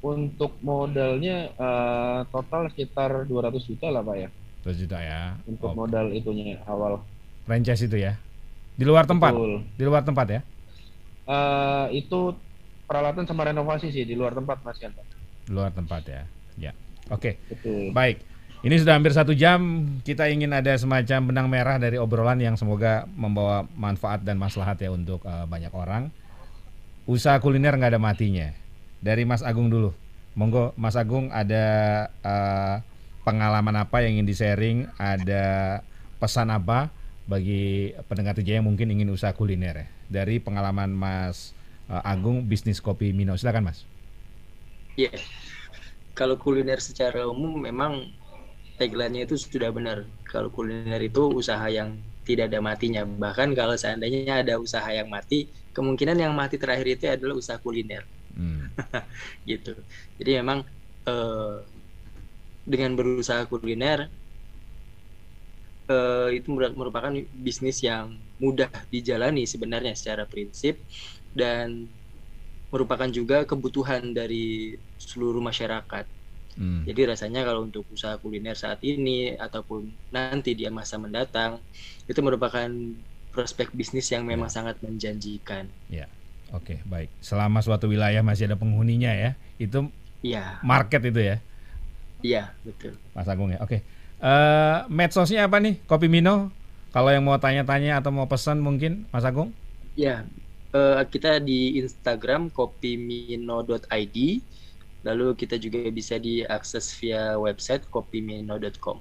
[0.00, 4.28] Untuk modalnya uh, total sekitar 200 juta lah, Pak ya.
[4.64, 5.36] 200 juta ya.
[5.44, 5.76] Untuk oh.
[5.76, 7.04] modal itunya awal.
[7.44, 8.16] Franchise itu ya.
[8.78, 9.34] Di luar tempat.
[9.34, 9.66] Betul.
[9.76, 10.40] Di luar tempat ya.
[11.28, 12.32] Uh, itu
[12.88, 15.04] peralatan sama renovasi sih di luar tempat Mas Yanto.
[15.48, 16.22] Luar tempat ya.
[16.60, 16.72] Ya.
[17.08, 17.40] Oke.
[17.48, 17.94] Okay.
[17.94, 18.20] Baik.
[18.60, 19.88] Ini sudah hampir satu jam.
[20.04, 24.92] Kita ingin ada semacam benang merah dari obrolan yang semoga membawa manfaat dan maslahat ya
[24.92, 26.12] untuk uh, banyak orang.
[27.08, 28.52] Usaha kuliner nggak ada matinya.
[29.00, 29.96] Dari Mas Agung dulu.
[30.36, 31.64] Monggo Mas Agung ada
[32.20, 32.84] uh,
[33.24, 34.92] pengalaman apa yang ingin di-sharing?
[35.00, 35.80] Ada
[36.20, 36.92] pesan apa
[37.24, 39.86] bagi pendengar TJ yang mungkin ingin usaha kuliner ya?
[40.20, 41.56] Dari pengalaman Mas
[41.88, 43.40] uh, Agung bisnis kopi Mino.
[43.40, 43.88] Silakan Mas.
[45.00, 45.12] Iya.
[45.16, 45.22] Yeah.
[46.12, 48.12] Kalau kuliner secara umum memang
[48.76, 50.04] tagline-nya itu sudah benar.
[50.28, 51.96] Kalau kuliner itu usaha yang
[52.28, 53.02] tidak ada matinya.
[53.08, 58.04] Bahkan kalau seandainya ada usaha yang mati, kemungkinan yang mati terakhir itu adalah usaha kuliner.
[58.36, 58.68] Hmm.
[59.50, 59.72] gitu.
[60.20, 60.68] Jadi memang
[61.08, 61.56] eh,
[62.68, 64.12] dengan berusaha kuliner
[65.90, 70.78] uh, itu merupakan bisnis yang mudah dijalani sebenarnya secara prinsip
[71.34, 71.90] dan
[72.70, 76.06] merupakan juga kebutuhan dari seluruh masyarakat.
[76.58, 76.82] Hmm.
[76.86, 81.62] Jadi rasanya kalau untuk usaha kuliner saat ini ataupun nanti di masa mendatang
[82.10, 82.66] itu merupakan
[83.30, 84.54] prospek bisnis yang memang ya.
[84.58, 85.70] sangat menjanjikan.
[85.86, 86.10] Ya,
[86.50, 87.10] oke baik.
[87.22, 89.86] Selama suatu wilayah masih ada penghuninya ya, itu
[90.26, 90.58] ya.
[90.66, 91.36] market itu ya.
[92.20, 92.98] Iya betul.
[93.14, 93.80] Mas Agung ya, oke.
[94.20, 96.52] Uh, medsosnya apa nih, Kopi Mino?
[96.90, 99.54] Kalau yang mau tanya-tanya atau mau pesan mungkin, Mas Agung?
[99.94, 100.26] Ya,
[100.74, 104.18] uh, kita di Instagram kopimino.id.
[105.00, 109.00] Lalu kita juga bisa diakses via website kopimino.com.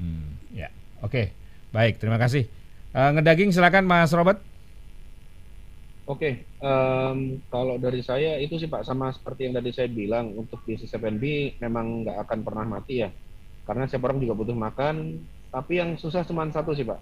[0.00, 0.72] Hmm, ya,
[1.04, 1.28] oke,
[1.72, 2.48] baik, terima kasih.
[2.96, 4.40] Uh, ngedaging silakan Mas Robert.
[6.06, 10.62] Oke, um, kalau dari saya itu sih Pak sama seperti yang tadi saya bilang untuk
[10.62, 13.10] bisnis F&B memang nggak akan pernah mati ya,
[13.66, 15.18] karena setiap orang juga butuh makan.
[15.50, 17.00] Tapi yang susah cuma satu sih Pak,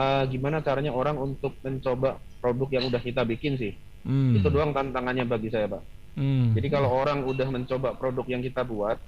[0.00, 3.72] uh, gimana caranya orang untuk mencoba produk yang udah kita bikin sih.
[4.04, 4.36] Hmm.
[4.36, 5.82] Itu doang tantangannya bagi saya Pak.
[6.20, 6.52] Hmm.
[6.52, 9.00] Jadi kalau orang udah mencoba produk yang kita buat,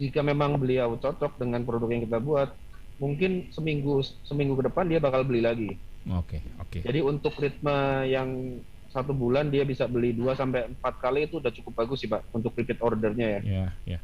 [0.00, 2.48] jika memang beliau cocok dengan produk yang kita buat,
[2.96, 5.76] mungkin seminggu seminggu ke depan dia bakal beli lagi.
[6.08, 6.68] Oke, okay, oke.
[6.72, 6.82] Okay.
[6.88, 8.56] Jadi untuk ritme yang
[8.88, 12.32] satu bulan dia bisa beli 2 sampai empat kali itu udah cukup bagus sih Pak
[12.32, 13.40] untuk repeat ordernya ya.
[13.44, 13.92] Iya, yeah, iya.
[13.92, 14.00] Yeah.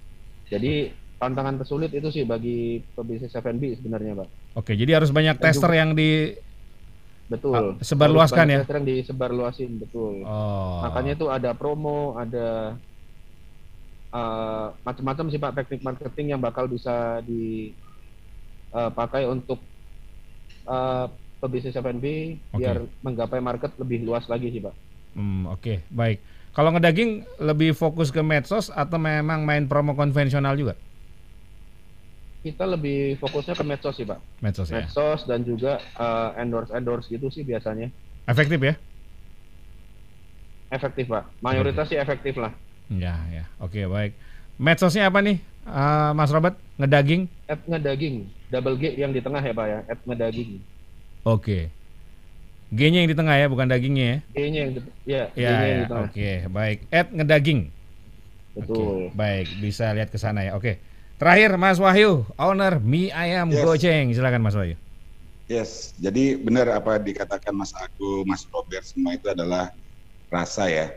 [0.46, 0.72] Jadi
[1.16, 4.28] tantangan tersulit itu sih bagi pebisnis F&B sebenarnya Pak.
[4.60, 6.36] Oke, jadi harus banyak Dan tester juga, yang di
[7.26, 7.82] Betul.
[7.82, 8.58] Sebarluaskan ya.
[8.62, 10.22] Tester yang disebarluasin betul.
[10.22, 10.86] Oh.
[10.86, 12.78] Makanya itu ada promo, ada
[14.14, 19.58] uh, macam-macam sih Pak teknik marketing yang bakal bisa dipakai uh, untuk
[20.70, 21.10] uh,
[21.42, 22.56] pebisnis F&B okay.
[22.56, 24.74] biar menggapai market lebih luas lagi sih pak.
[25.16, 25.76] Hmm, Oke okay.
[25.92, 26.18] baik.
[26.56, 30.72] Kalau ngedaging lebih fokus ke medsos atau memang main promo konvensional juga?
[32.46, 34.22] Kita lebih fokusnya ke medsos sih pak.
[34.38, 34.86] Medsos, ya?
[34.86, 35.34] medsos ya.
[35.34, 37.90] dan juga uh, endorse endorse gitu sih biasanya.
[38.30, 38.78] Efektif ya?
[40.70, 41.26] Efektif pak.
[41.42, 42.54] Mayoritas sih efektif lah.
[42.86, 43.50] Ya ya.
[43.58, 44.12] Oke okay, baik.
[44.62, 46.54] Medsosnya apa nih, uh, Mas Robert?
[46.78, 47.26] Ngedaging?
[47.50, 49.78] At ngedaging, double G yang di tengah ya pak ya.
[49.90, 50.62] At ngedaging.
[51.26, 51.74] Oke.
[52.70, 54.18] G-nya yang di tengah ya, bukan dagingnya ya?
[54.34, 55.78] G-nya yang di, ya, ya, ya.
[55.86, 56.36] Oke, okay.
[56.50, 56.78] baik.
[56.90, 57.70] Ed ngedaging.
[58.58, 59.10] Betul.
[59.10, 59.14] Okay.
[59.14, 60.58] Baik, bisa lihat ke sana ya.
[60.58, 60.82] Oke.
[61.16, 63.64] Terakhir Mas Wahyu, owner mie ayam yes.
[63.64, 64.12] Goceng.
[64.12, 64.76] Silakan Mas Wahyu.
[65.46, 69.72] Yes, jadi benar apa dikatakan Mas Agus, Mas Robert semua itu adalah
[70.28, 70.92] rasa ya.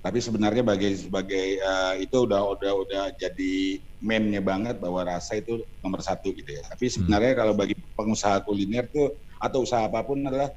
[0.00, 5.62] Tapi sebenarnya sebagai sebagai uh, itu udah udah udah jadi mainnya banget bahwa rasa itu
[5.84, 6.64] nomor satu gitu ya.
[6.66, 7.40] Tapi sebenarnya hmm.
[7.44, 10.50] kalau bagi pengusaha kuliner tuh atau usaha apa pun adalah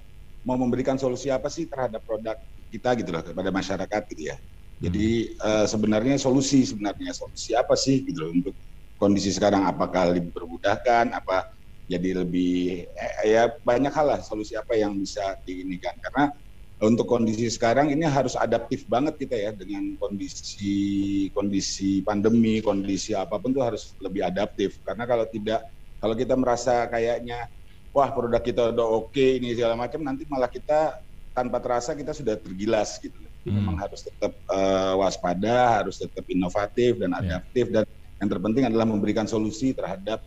[0.47, 2.39] mau memberikan solusi apa sih terhadap produk
[2.71, 4.39] kita gitu loh kepada masyarakat gitu ya.
[4.79, 8.55] Jadi uh, sebenarnya solusi sebenarnya solusi apa sih gitu loh untuk
[9.03, 11.51] kondisi sekarang apakah lebih bermudahkan apa
[11.91, 16.31] jadi lebih eh, ya banyak hal lah solusi apa yang bisa diinikan karena
[16.79, 23.35] untuk kondisi sekarang ini harus adaptif banget kita ya dengan kondisi kondisi pandemi kondisi apa
[23.39, 25.67] pun tuh harus lebih adaptif karena kalau tidak
[25.99, 27.51] kalau kita merasa kayaknya
[27.91, 32.13] wah produk kita udah oke okay, ini segala macam nanti malah kita tanpa terasa kita
[32.13, 33.17] sudah tergilas gitu.
[33.17, 33.53] hmm.
[33.53, 37.19] memang harus tetap uh, waspada, harus tetap inovatif dan ya.
[37.19, 37.75] adaptif yeah.
[37.81, 37.85] dan
[38.23, 40.23] yang terpenting adalah memberikan solusi terhadap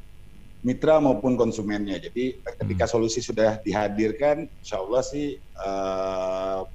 [0.61, 1.97] mitra maupun konsumennya.
[1.97, 2.93] Jadi ketika hmm.
[2.93, 6.69] solusi sudah dihadirkan, insya Allah sih uh,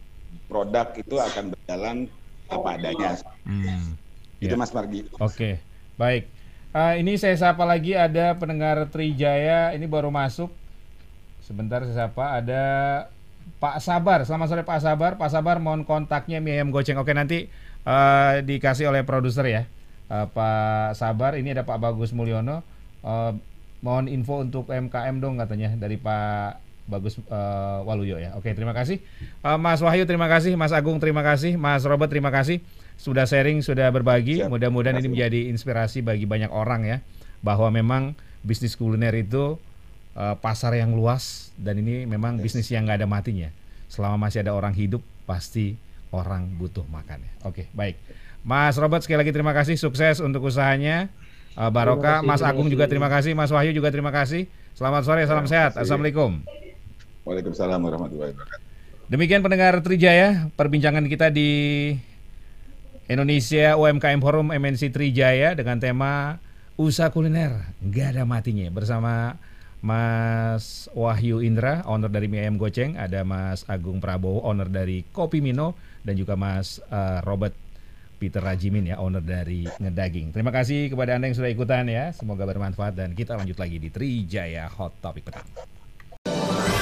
[0.49, 1.97] produk itu akan berjalan
[2.49, 3.21] apa adanya.
[3.45, 3.93] Hmm.
[4.41, 4.59] Itu yeah.
[4.59, 5.05] Mas Margi.
[5.21, 5.53] Oke, okay.
[6.01, 6.25] baik.
[6.73, 10.49] Uh, ini saya sapa lagi ada pendengar Trijaya, ini baru masuk
[11.41, 12.63] Sebentar saya sapa ada
[13.57, 14.21] Pak Sabar.
[14.23, 15.11] Selamat sore Pak Sabar.
[15.17, 17.01] Pak Sabar mohon kontaknya mie ayam goceng.
[17.01, 17.49] Oke nanti
[17.83, 19.61] uh, dikasih oleh produser ya.
[20.11, 22.67] Uh, Pak Sabar ini ada Pak Bagus Mulyono.
[22.99, 23.31] Uh,
[23.79, 26.59] mohon info untuk MKM dong katanya dari Pak
[26.91, 28.35] Bagus uh, Waluyo ya.
[28.35, 28.99] Oke, terima kasih.
[29.39, 32.59] Uh, Mas Wahyu terima kasih, Mas Agung terima kasih, Mas Robert terima kasih
[32.99, 34.43] sudah sharing, sudah berbagi.
[34.45, 36.97] Mudah-mudahan ini menjadi inspirasi bagi banyak orang ya
[37.41, 38.13] bahwa memang
[38.45, 39.57] bisnis kuliner itu
[40.13, 42.51] uh, pasar yang luas dan ini memang yes.
[42.51, 43.49] bisnis yang nggak ada matinya.
[43.87, 45.79] Selama masih ada orang hidup pasti
[46.11, 47.31] orang butuh makan ya.
[47.47, 47.97] Oke, baik.
[48.41, 51.13] Mas Robert sekali lagi terima kasih sukses untuk usahanya.
[51.53, 54.49] Uh, Barokah, Mas Agung juga terima kasih, Mas Wahyu juga terima kasih.
[54.73, 55.77] Selamat sore, salam sehat.
[55.77, 56.41] Assalamualaikum.
[57.27, 58.65] Waalaikumsalam warahmatullahi wabarakatuh.
[59.11, 61.51] Demikian pendengar Trijaya, perbincangan kita di
[63.11, 66.39] Indonesia UMKM Forum MNC Trijaya dengan tema
[66.79, 69.35] usaha kuliner nggak ada matinya bersama
[69.83, 75.41] Mas Wahyu Indra, owner dari Mie Ayam Goceng, ada Mas Agung Prabowo, owner dari Kopi
[75.41, 75.73] Mino,
[76.05, 77.57] dan juga Mas uh, Robert
[78.21, 80.29] Peter Rajimin ya, owner dari Ngedaging.
[80.29, 82.13] Terima kasih kepada Anda yang sudah ikutan ya.
[82.13, 85.49] Semoga bermanfaat dan kita lanjut lagi di Trijaya Hot Topic petang.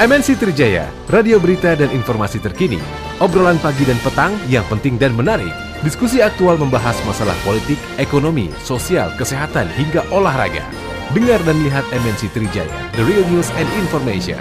[0.04, 2.80] MNC Trijaya, radio berita dan informasi terkini.
[3.24, 5.52] Obrolan pagi dan petang yang penting dan menarik.
[5.80, 10.68] Diskusi aktual membahas masalah politik, ekonomi, sosial, kesehatan, hingga olahraga.
[11.16, 14.36] Dengar dan lihat MNC Trijaya, the real news and information.